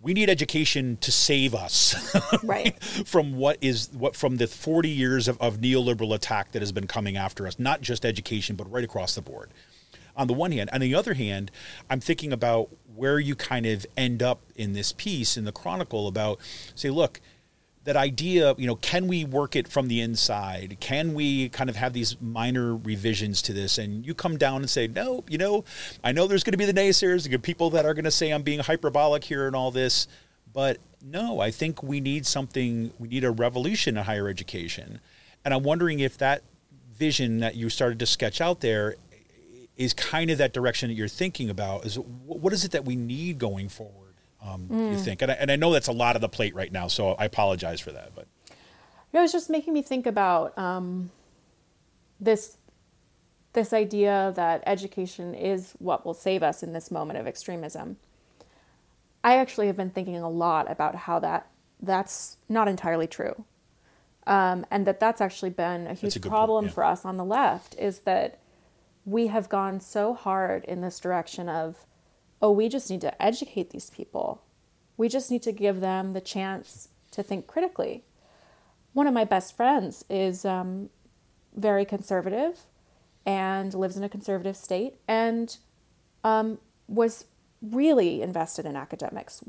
[0.00, 1.94] we need education to save us
[2.42, 2.82] Right.
[2.82, 6.86] from what is what from the 40 years of, of neoliberal attack that has been
[6.86, 9.50] coming after us, not just education, but right across the board.
[10.16, 11.50] On the one hand, on the other hand,
[11.88, 16.08] I'm thinking about where you kind of end up in this piece in the Chronicle
[16.08, 16.40] about
[16.74, 17.20] say, look,
[17.90, 20.76] that idea, you know, can we work it from the inside?
[20.78, 23.78] Can we kind of have these minor revisions to this?
[23.78, 25.64] And you come down and say, no, you know,
[26.04, 28.30] I know there's going to be the naysayers, the people that are going to say
[28.30, 30.06] I'm being hyperbolic here and all this,
[30.52, 35.00] but no, I think we need something, we need a revolution in higher education.
[35.44, 36.44] And I'm wondering if that
[36.94, 38.94] vision that you started to sketch out there
[39.76, 41.84] is kind of that direction that you're thinking about.
[41.84, 44.09] Is what is it that we need going forward?
[44.46, 46.54] Um, do You think, and I, and I know that's a lot of the plate
[46.54, 48.14] right now, so I apologize for that.
[48.14, 48.26] But
[49.12, 51.10] No, it's just making me think about um,
[52.18, 52.56] this
[53.52, 57.96] this idea that education is what will save us in this moment of extremism.
[59.24, 61.48] I actually have been thinking a lot about how that
[61.82, 63.44] that's not entirely true.
[64.26, 66.70] Um, and that that's actually been a huge a problem yeah.
[66.70, 68.38] for us on the left is that
[69.04, 71.86] we have gone so hard in this direction of,
[72.42, 74.42] oh, we just need to educate these people.
[74.96, 78.04] We just need to give them the chance to think critically.
[78.92, 80.90] One of my best friends is um,
[81.54, 82.60] very conservative
[83.26, 85.56] and lives in a conservative state and
[86.24, 87.26] um, was
[87.62, 89.42] really invested in academics,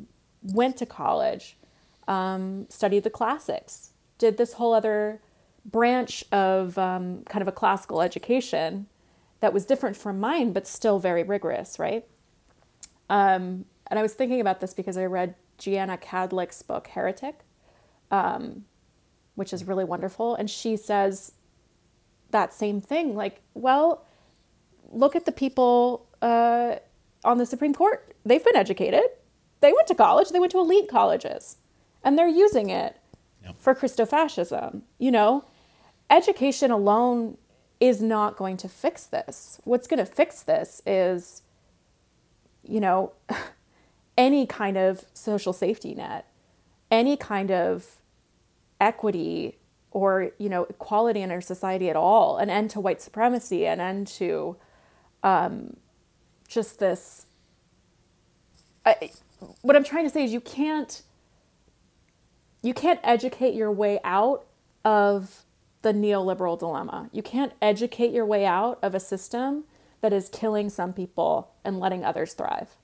[0.44, 1.58] went to college,
[2.08, 5.22] um, studied the classics, did this whole other
[5.66, 8.88] branch of um, kind of a classical education
[9.40, 12.06] that was different from mine, but still very rigorous, right?
[13.12, 17.42] Um, and I was thinking about this because I read Jeanna Kadlec's book, Heretic,
[18.10, 18.64] um,
[19.36, 20.34] which is really wonderful.
[20.36, 21.34] And she says
[22.32, 24.06] that same thing like, well,
[24.90, 26.78] look at the people uh,
[27.26, 28.16] on the Supreme Court.
[28.26, 29.04] They've been educated,
[29.60, 31.58] they went to college, they went to elite colleges,
[32.04, 32.98] and they're using it
[33.44, 33.56] Yep.
[33.60, 34.82] for Christofascism.
[35.00, 35.44] You know,
[36.12, 37.38] education alone
[37.80, 39.60] is not going to fix this.
[39.64, 41.42] What's going to fix this is,
[42.64, 43.14] you know,
[44.18, 46.28] any kind of social safety net,
[46.90, 47.98] any kind of
[48.80, 49.58] equity
[49.92, 53.80] or, you know, equality in our society at all, an end to white supremacy, an
[53.80, 54.56] end to
[55.24, 55.76] um,
[56.48, 57.26] just this.
[58.86, 59.12] I,
[59.62, 61.04] what I'm trying to say is you can't
[62.64, 64.46] you can't educate your way out
[64.86, 65.46] of
[65.82, 67.10] the neoliberal dilemma.
[67.12, 69.64] You can't educate your way out of a system
[70.02, 72.76] that is killing some people and letting others thrive.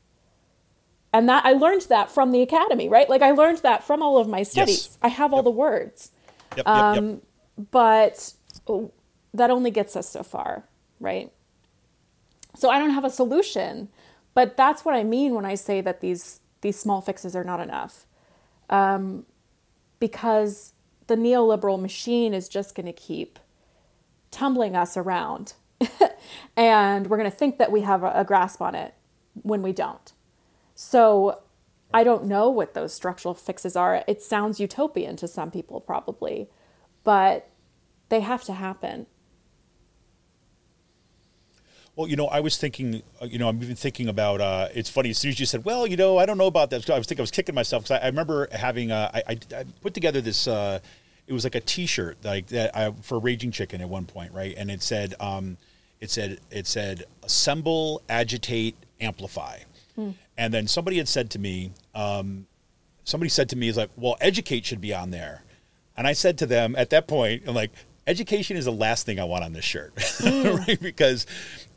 [1.14, 3.10] And that I learned that from the academy, right?
[3.10, 4.98] Like I learned that from all of my studies.
[5.02, 6.12] I have all the words.
[6.56, 6.76] Yep, yep, yep.
[6.76, 7.22] Um,
[7.72, 8.34] But
[9.34, 10.66] that only gets us so far,
[11.00, 11.32] right?
[12.56, 13.90] So I don't have a solution,
[14.34, 17.60] but that's what I mean when I say that these these small fixes are not
[17.60, 18.06] enough.
[18.70, 19.26] Um,
[20.00, 20.74] because
[21.08, 23.40] the neoliberal machine is just going to keep
[24.30, 25.54] tumbling us around.
[26.58, 28.94] and we're going to think that we have a, a grasp on it
[29.34, 30.14] when we don't.
[30.76, 31.42] So
[31.94, 34.04] I don't know what those structural fixes are.
[34.08, 36.50] It sounds utopian to some people, probably,
[37.04, 37.50] but
[38.10, 39.08] they have to happen.
[41.96, 44.40] Well, you know, I was thinking, uh, you know, I'm even thinking about.
[44.40, 46.70] Uh, it's funny as soon as you said, "Well, you know, I don't know about
[46.70, 48.92] that." I was thinking, I was kicking myself because I, I remember having.
[48.92, 50.48] Uh, I, I, I put together this.
[50.48, 50.80] Uh,
[51.28, 54.56] it was like a T-shirt, like that I, for Raging Chicken at one point, right?
[54.58, 55.58] And it said, um,
[56.00, 59.60] it said, it said, assemble, agitate, amplify.
[60.38, 62.46] And then somebody had said to me, um,
[63.04, 65.44] somebody said to me, "Is like, well, educate should be on there."
[65.98, 67.72] And I said to them at that point, I'm like,
[68.06, 70.80] education is the last thing I want on this shirt, right?
[70.80, 71.26] Because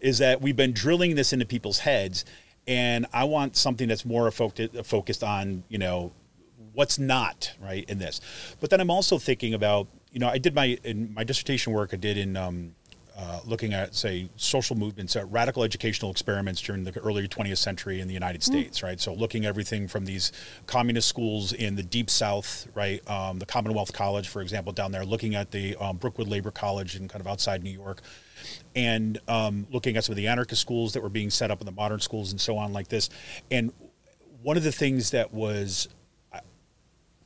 [0.01, 2.27] is that we've been drilling this into people's heads,
[2.67, 6.13] and I want something that's more focused focused on you know
[6.75, 8.21] what's not right in this.
[8.61, 11.91] But then I'm also thinking about you know I did my in my dissertation work
[11.93, 12.75] I did in um,
[13.21, 18.01] uh, looking at say social movements, uh, radical educational experiments during the early 20th century
[18.01, 18.99] in the United States, right?
[18.99, 20.33] So looking at everything from these
[20.67, 23.07] communist schools in the deep South, right?
[23.11, 26.97] Um, the Commonwealth College, for example, down there, looking at the um, Brookwood Labor College
[26.97, 28.01] in kind of outside New York,
[28.75, 31.67] and um, looking at some of the anarchist schools that were being set up in
[31.67, 33.11] the modern schools and so on like this.
[33.51, 33.71] And
[34.43, 35.89] one of the things that was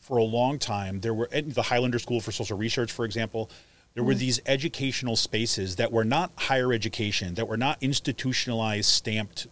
[0.04, 3.50] for a long time there were at the Highlander School for Social Research, for example,
[3.94, 4.18] there were mm.
[4.18, 9.46] these educational spaces that were not higher education, that were not institutionalized, stamped,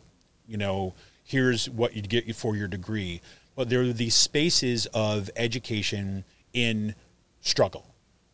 [0.47, 0.93] you know,
[1.25, 3.23] here's what you'd get for your degree,
[3.57, 6.95] but there were these spaces of education in
[7.41, 7.87] struggle,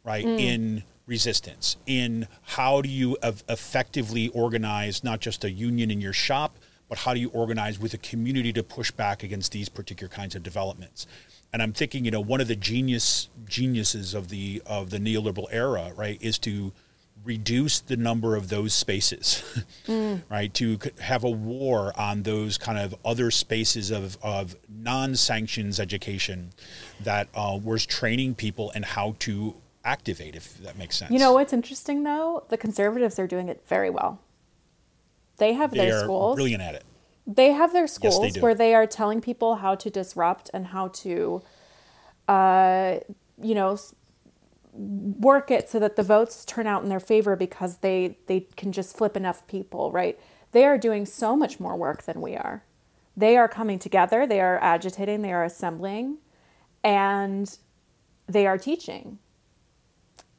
[0.02, 0.24] right?
[0.24, 0.40] Mm.
[0.40, 6.58] In resistance, in how do you effectively organize not just a union in your shop,
[6.88, 10.34] but how do you organize with a community to push back against these particular kinds
[10.34, 11.06] of developments?
[11.52, 15.46] And I'm thinking, you know, one of the genius geniuses of the of the neoliberal
[15.50, 16.72] era, right, is to
[17.24, 19.42] reduce the number of those spaces,
[20.30, 20.52] right?
[20.54, 26.50] To have a war on those kind of other spaces of, of non-sanctions education
[27.00, 31.10] that uh, was training people in how to activate, if that makes sense.
[31.10, 32.44] You know what's interesting though?
[32.48, 34.20] The conservatives are doing it very well.
[35.38, 36.34] They have they their are schools.
[36.36, 36.84] brilliant at it.
[37.26, 38.40] They have their they schools do.
[38.40, 41.42] where they are telling people how to disrupt and how to,
[42.26, 42.98] uh,
[43.42, 43.76] you know,
[44.72, 48.72] work it so that the votes turn out in their favor because they they can
[48.72, 50.18] just flip enough people, right?
[50.52, 52.62] They are doing so much more work than we are.
[53.16, 54.26] They are coming together.
[54.26, 55.22] They are agitating.
[55.22, 56.18] They are assembling,
[56.84, 57.58] and
[58.26, 59.18] they are teaching,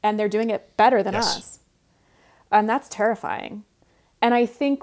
[0.02, 1.36] and they're doing it better than Yes.
[1.36, 1.58] us,
[2.50, 3.64] and that's terrifying.
[4.22, 4.82] And I think,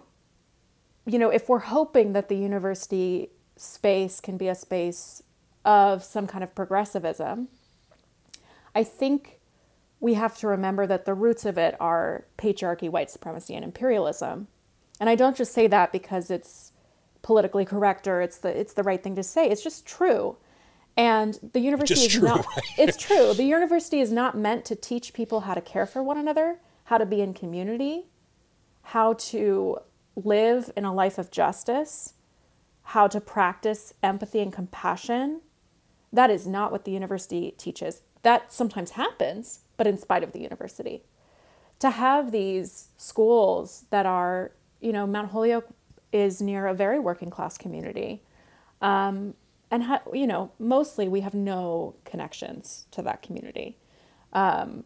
[1.05, 5.23] you know, if we're hoping that the university space can be a space
[5.65, 7.49] of some kind of progressivism,
[8.73, 9.39] I think
[9.99, 14.47] we have to remember that the roots of it are patriarchy, white supremacy, and imperialism.
[14.99, 16.71] And I don't just say that because it's
[17.21, 19.49] politically correct or it's the it's the right thing to say.
[19.49, 20.37] It's just true.
[20.95, 22.65] And the university Just is true, not right?
[22.77, 23.33] it's true.
[23.33, 26.97] The university is not meant to teach people how to care for one another, how
[26.97, 28.05] to be in community,
[28.91, 29.77] how to
[30.15, 32.13] live in a life of justice,
[32.83, 35.41] how to practice empathy and compassion.
[36.13, 38.03] That is not what the university teaches.
[38.23, 41.03] That sometimes happens, but in spite of the university.
[41.79, 45.67] To have these schools that are, you know, Mount Holyoke
[46.13, 48.23] is near a very working class community.
[48.81, 49.33] Um,
[49.69, 53.77] and, ha- you know, mostly we have no connections to that community.
[54.31, 54.85] Um,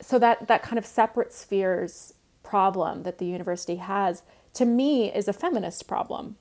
[0.00, 2.14] so that, that kind of separate spheres
[2.48, 4.22] problem that the university has,
[4.54, 6.36] to me, is a feminist problem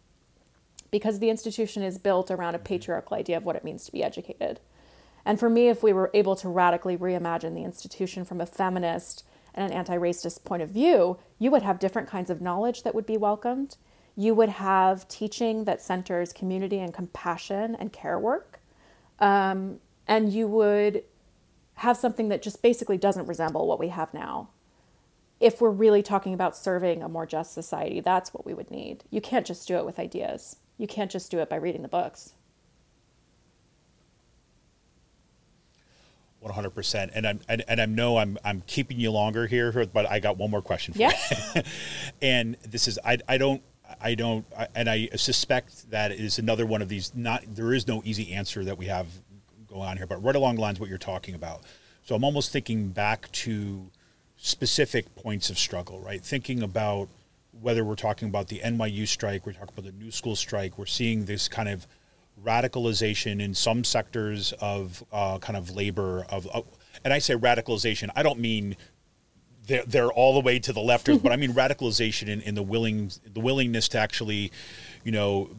[0.90, 4.04] because the institution is built around a patriarchal idea of what it means to be
[4.04, 4.60] educated.
[5.26, 9.26] And for me, if we were able to radically reimagine the institution from a feminist
[9.54, 12.96] and an anti racist point of view, you would have different kinds of knowledge that
[12.96, 13.76] would be welcomed.
[14.16, 18.62] You would have teaching that centers community and compassion and care work.
[19.20, 21.04] Um, and you would
[21.76, 24.50] have something that just basically doesn't resemble what we have now.
[25.40, 29.04] If we're really talking about serving a more just society, that's what we would need.
[29.12, 30.58] You can't just do it with ideas.
[30.78, 32.34] You can't just do it by reading the books.
[36.40, 39.72] One hundred percent, and I'm and, and I know I'm I'm keeping you longer here,
[39.92, 41.12] but I got one more question for Yeah.
[41.56, 41.62] you.
[42.22, 43.62] and this is I I don't
[44.00, 47.12] I don't I, and I suspect that it is another one of these.
[47.16, 49.08] Not there is no easy answer that we have
[49.68, 51.62] going on here, but right along the lines of what you're talking about.
[52.04, 53.90] So I'm almost thinking back to
[54.38, 56.24] specific points of struggle, right?
[56.24, 57.10] Thinking about
[57.60, 60.86] whether we're talking about the NYU strike, we're talking about the New School strike, we're
[60.86, 61.88] seeing this kind of
[62.44, 66.62] radicalization in some sectors of uh, kind of labor of, uh,
[67.04, 68.78] and I say radicalization, I don't mean
[69.66, 72.64] they're, they're all the way to the lefters, but I mean radicalization in, in the
[72.64, 74.52] willing the willingness to actually,
[75.04, 75.50] you know,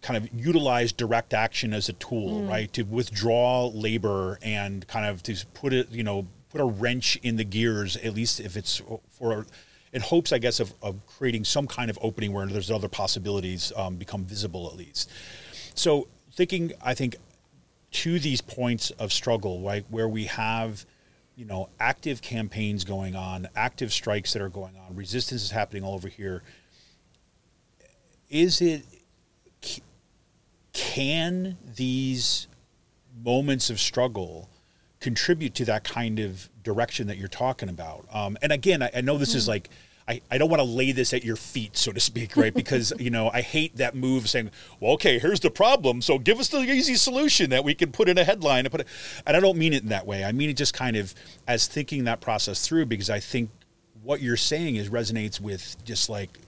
[0.00, 2.72] kind of utilize direct action as a tool, right?
[2.74, 7.36] To withdraw labor and kind of to put it, you know, put a wrench in
[7.36, 8.80] the gears, at least if it's
[9.10, 9.46] for
[9.92, 13.72] in hopes, I guess, of, of creating some kind of opening where there's other possibilities
[13.76, 15.10] um, become visible at least.
[15.74, 17.16] So thinking, I think,
[17.90, 20.84] to these points of struggle, right, where we have,
[21.36, 25.84] you know, active campaigns going on, active strikes that are going on, resistance is happening
[25.84, 26.42] all over here.
[28.28, 28.84] Is it?
[30.74, 32.46] Can these
[33.24, 34.48] moments of struggle
[35.00, 38.06] contribute to that kind of direction that you're talking about?
[38.12, 39.68] Um, and again, I, I know this is like.
[40.10, 42.54] I, I don't want to lay this at your feet, so to speak, right?
[42.54, 46.40] Because you know I hate that move saying, "Well, okay, here's the problem, so give
[46.40, 48.86] us the easy solution that we can put in a headline and put it."
[49.26, 50.24] And I don't mean it in that way.
[50.24, 51.14] I mean it just kind of
[51.46, 53.50] as thinking that process through, because I think
[54.02, 56.38] what you're saying is resonates with just like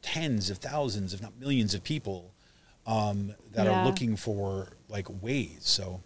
[0.00, 2.32] tens of thousands, if not millions, of people
[2.86, 3.82] um, that Yeah.
[3.82, 5.58] are looking for like ways.
[5.60, 6.00] So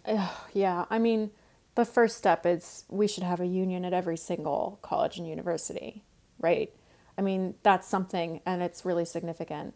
[0.53, 1.31] Yeah, I mean,
[1.79, 6.03] the first step is we should have a union at every single college and university,
[6.37, 6.73] right?
[7.17, 9.73] I mean, that's something, and it's really significant.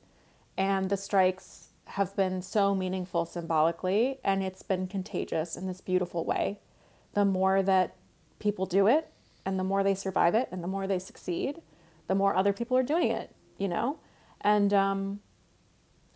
[0.58, 6.26] And the strikes have been so meaningful symbolically, and it's been contagious in this beautiful
[6.26, 6.60] way.
[7.14, 7.95] The more that
[8.38, 9.10] people do it,
[9.45, 11.62] and the more they survive it, and the more they succeed,
[12.08, 13.99] the more other people are doing it, you know?
[14.41, 15.22] And um,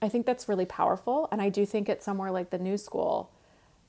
[0.02, 1.30] I think that's really powerful.
[1.32, 3.32] And I do think at somewhere like the New School,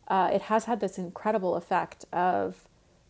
[0.09, 2.67] uh, it has had this incredible effect of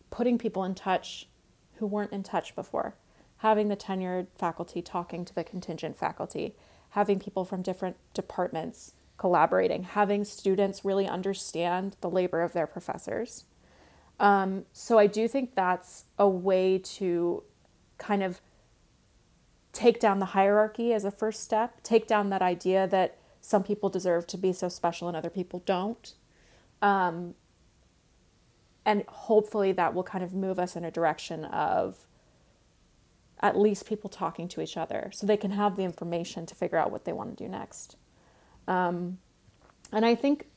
[0.09, 1.27] putting people in touch
[1.75, 2.95] who weren't in touch before,
[3.37, 6.55] having the tenured faculty talking to the contingent faculty,
[6.89, 13.45] having people from different departments collaborating, having students really understand the labor of their professors.
[14.19, 17.43] Um, so I do think that's a way to
[17.97, 18.41] kind of
[19.71, 23.89] take down the hierarchy as a first step, take down that idea that some people
[23.89, 26.13] deserve to be so special and other people don't.
[26.81, 27.35] Um,
[28.85, 32.07] and hopefully that will kind of move us in a direction of
[33.41, 36.77] at least people talking to each other so they can have the information to figure
[36.77, 37.95] out what they want to do next.
[38.67, 39.19] Um,
[39.91, 40.47] and I think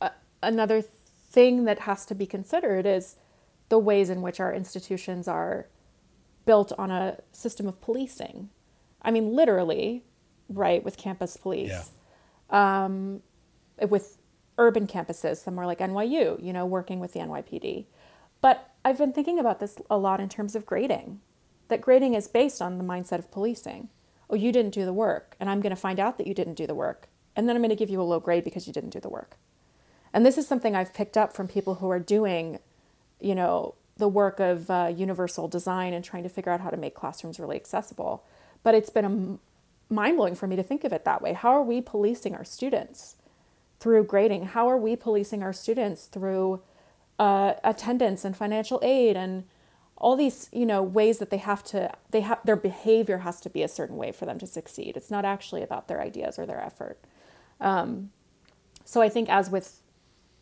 [0.00, 0.10] uh,
[0.42, 3.16] another thing that has to be considered is
[3.68, 5.68] the ways in which our institutions are
[6.46, 8.50] built on a system of policing.
[9.02, 10.04] I mean, literally,
[10.48, 11.90] right, with campus police.
[12.50, 12.86] Yeah.
[12.86, 13.22] Um,
[13.88, 14.18] with
[14.58, 17.86] urban campuses, somewhere like NYU, you know, working with the NYPD.
[18.40, 21.20] But I've been thinking about this a lot in terms of grading.
[21.68, 23.88] that grading is based on the mindset of policing.
[24.28, 26.54] Oh, you didn't do the work, and I'm going to find out that you didn't
[26.54, 28.72] do the work, and then I'm going to give you a low grade because you
[28.72, 29.36] didn't do the work.
[30.12, 32.58] And this is something I've picked up from people who are doing,
[33.20, 36.76] you know, the work of uh, universal design and trying to figure out how to
[36.76, 38.24] make classrooms really accessible.
[38.62, 41.32] But it's been a mind blowing for me to think of it that way.
[41.32, 43.16] How are we policing our students
[43.84, 44.46] through grading?
[44.46, 46.62] How are we policing our students through
[47.18, 49.44] uh, attendance and financial aid and
[49.98, 53.50] all these you know ways that they have to they have their behavior has to
[53.50, 54.96] be a certain way for them to succeed.
[54.96, 56.98] It's not actually about their ideas or their effort.
[57.60, 58.10] Um,
[58.86, 59.82] so i think as with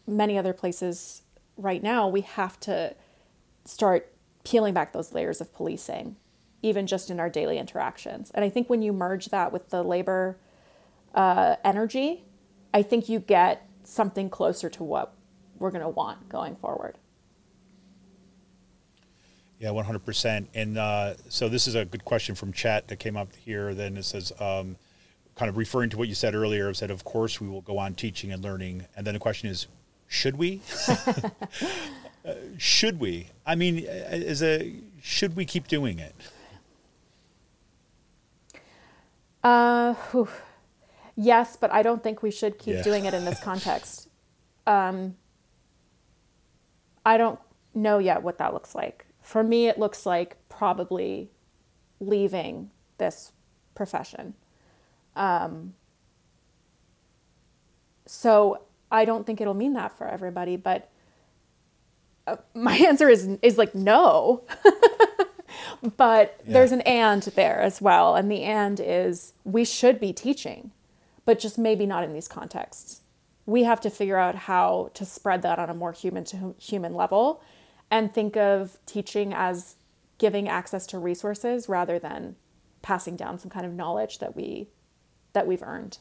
[0.07, 1.23] many other places
[1.57, 2.95] right now we have to
[3.65, 4.13] start
[4.45, 6.15] peeling back those layers of policing
[6.63, 8.31] even just in our daily interactions.
[8.35, 10.39] And i think when you merge that with the labor
[11.13, 12.25] uh, energy
[12.73, 15.15] i think you get something closer to what
[15.59, 16.99] we're going to want going forward
[19.63, 20.47] yeah, 100%.
[20.55, 23.75] And uh, so this is a good question from chat that came up here.
[23.75, 24.75] Then it says, um,
[25.37, 27.79] kind of referring to what you said earlier, it said, of course, we will go
[27.79, 28.87] on teaching and learning.
[28.97, 29.69] And then the question is,
[30.09, 30.63] should we?
[30.89, 31.31] uh,
[32.59, 33.29] should we?
[33.47, 36.15] I mean, is a should we keep doing it?
[39.45, 40.29] Uh, whew.
[41.17, 42.83] Yes, but I don't think we should keep yeah.
[42.83, 44.09] doing it in this context.
[44.67, 45.17] Um,
[47.05, 47.39] I don't
[47.75, 51.31] know yet what that looks like for me, it looks like probably
[52.01, 53.33] leaving this
[53.75, 54.35] profession.
[55.17, 55.75] Um,
[58.05, 60.91] so I don't think it'll mean that for everybody, but
[62.27, 64.43] uh, my answer is is like no.
[65.97, 66.53] but yeah.
[66.53, 70.73] there's an and there as well, and the and is we should be teaching,
[71.25, 73.01] but just maybe not in these contexts.
[73.47, 76.95] We have to figure out how to spread that on a more human to human
[76.95, 77.43] level
[77.91, 79.77] and think of teaching as
[80.19, 82.37] giving access to resources rather than
[82.81, 84.69] passing down some kind of knowledge that we
[85.33, 85.99] that we've earned.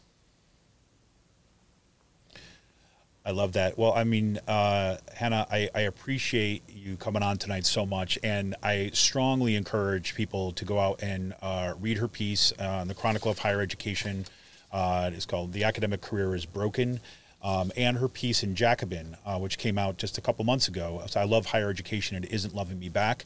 [3.23, 3.77] I love that.
[3.77, 8.55] Well, I mean, uh, Hannah, I, I, appreciate you coming on tonight so much, and
[8.63, 13.29] I strongly encourage people to go out and uh, read her piece uh, the Chronicle
[13.29, 14.25] of Higher Education.
[14.71, 16.99] Uh, it's called "The Academic Career Is Broken."
[17.43, 21.01] um, and her piece in Jacobin, uh, which came out just a couple months ago.
[21.07, 23.25] So I love higher education and it isn't loving me back.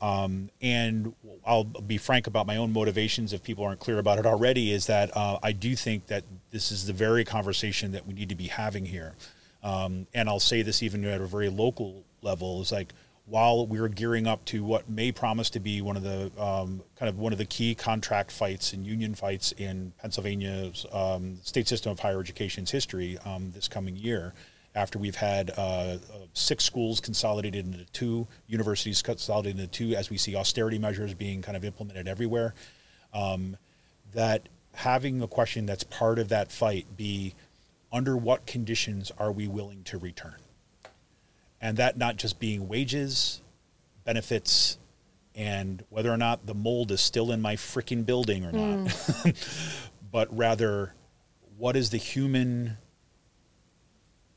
[0.00, 1.14] Um, and
[1.44, 4.86] I'll be frank about my own motivations if people aren't clear about it already, is
[4.86, 8.36] that uh, I do think that this is the very conversation that we need to
[8.36, 9.14] be having here.
[9.64, 12.92] Um, and I'll say this even at a very local level is like,
[13.28, 17.08] while we're gearing up to what may promise to be one of the um, kind
[17.08, 21.92] of one of the key contract fights and union fights in Pennsylvania's um, state system
[21.92, 24.32] of higher education's history um, this coming year,
[24.74, 25.98] after we've had uh, uh,
[26.32, 31.42] six schools consolidated into two, universities consolidated into two, as we see austerity measures being
[31.42, 32.54] kind of implemented everywhere,
[33.12, 33.56] um,
[34.14, 37.34] that having a question that's part of that fight be
[37.92, 40.36] under what conditions are we willing to return?
[41.60, 43.42] And that not just being wages,
[44.04, 44.78] benefits,
[45.34, 49.84] and whether or not the mold is still in my freaking building or not, mm.
[50.10, 50.94] but rather
[51.56, 52.76] what is the human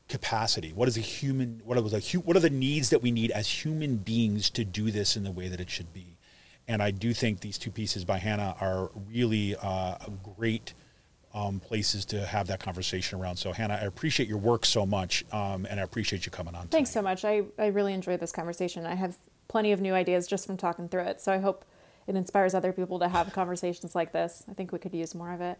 [0.08, 0.72] capacity?
[0.72, 1.62] What is the human?
[1.64, 4.90] What are the what are the needs that we need as human beings to do
[4.90, 6.18] this in the way that it should be?
[6.68, 10.74] And I do think these two pieces by Hannah are really uh, a great
[11.34, 13.36] um, places to have that conversation around.
[13.36, 16.68] So, Hannah, I appreciate your work so much, um, and I appreciate you coming on.
[16.68, 17.24] Thanks so much.
[17.24, 18.86] I, I really enjoyed this conversation.
[18.86, 19.16] I have
[19.48, 21.20] plenty of new ideas just from talking through it.
[21.20, 21.64] So, I hope
[22.06, 24.44] it inspires other people to have conversations like this.
[24.50, 25.58] I think we could use more of it.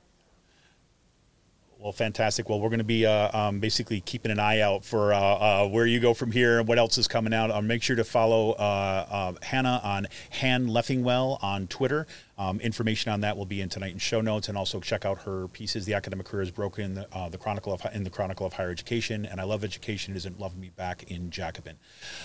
[1.83, 2.49] Well, fantastic.
[2.49, 5.69] Well, we're going to be uh, um, basically keeping an eye out for uh, uh,
[5.69, 7.51] where you go from here and what else is coming out.
[7.51, 10.07] Um, make sure to follow uh, uh, Hannah on
[10.39, 12.07] Han Leffingwell on Twitter.
[12.39, 15.23] Um, information on that will be in tonight in show notes, and also check out
[15.23, 15.85] her pieces.
[15.85, 16.95] The academic career is broken.
[16.95, 20.17] The, uh, the chronicle of in the chronicle of higher education, and I love education.
[20.17, 21.77] Isn't loving me back in Jacobin.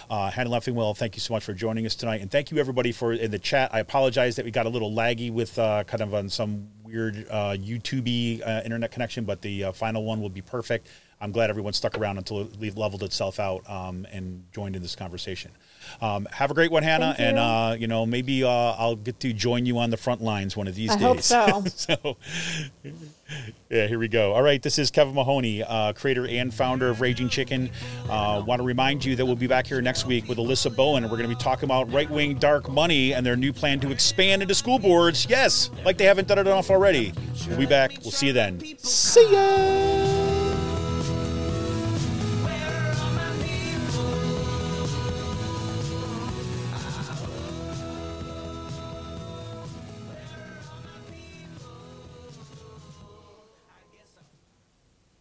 [0.09, 2.91] Uh, Hannah Leffingwell, thank you so much for joining us tonight, and thank you everybody
[2.91, 3.73] for in the chat.
[3.73, 7.27] I apologize that we got a little laggy with uh, kind of on some weird
[7.29, 10.87] uh, YouTubey uh, internet connection, but the uh, final one will be perfect.
[11.19, 14.95] I'm glad everyone stuck around until it leveled itself out um, and joined in this
[14.95, 15.49] conversation.
[15.99, 17.25] Um, have a great one, Hannah, you.
[17.25, 20.55] and uh, you know maybe uh, I'll get to join you on the front lines
[20.55, 21.03] one of these I days.
[21.03, 21.63] Hope so.
[21.75, 22.17] so,
[23.69, 24.33] yeah, here we go.
[24.33, 27.71] All right, this is Kevin Mahoney, uh, creator and founder of Raging Chicken.
[28.07, 31.03] Uh, Want to remind you that we'll be back here next week with Alyssa Bowen,
[31.03, 33.79] and we're going to be talking about right wing dark money and their new plan
[33.79, 35.25] to expand into school boards.
[35.27, 37.11] Yes, like they haven't done it enough already.
[37.47, 37.91] We'll be back.
[38.03, 38.59] We'll see you then.
[38.77, 40.16] See ya.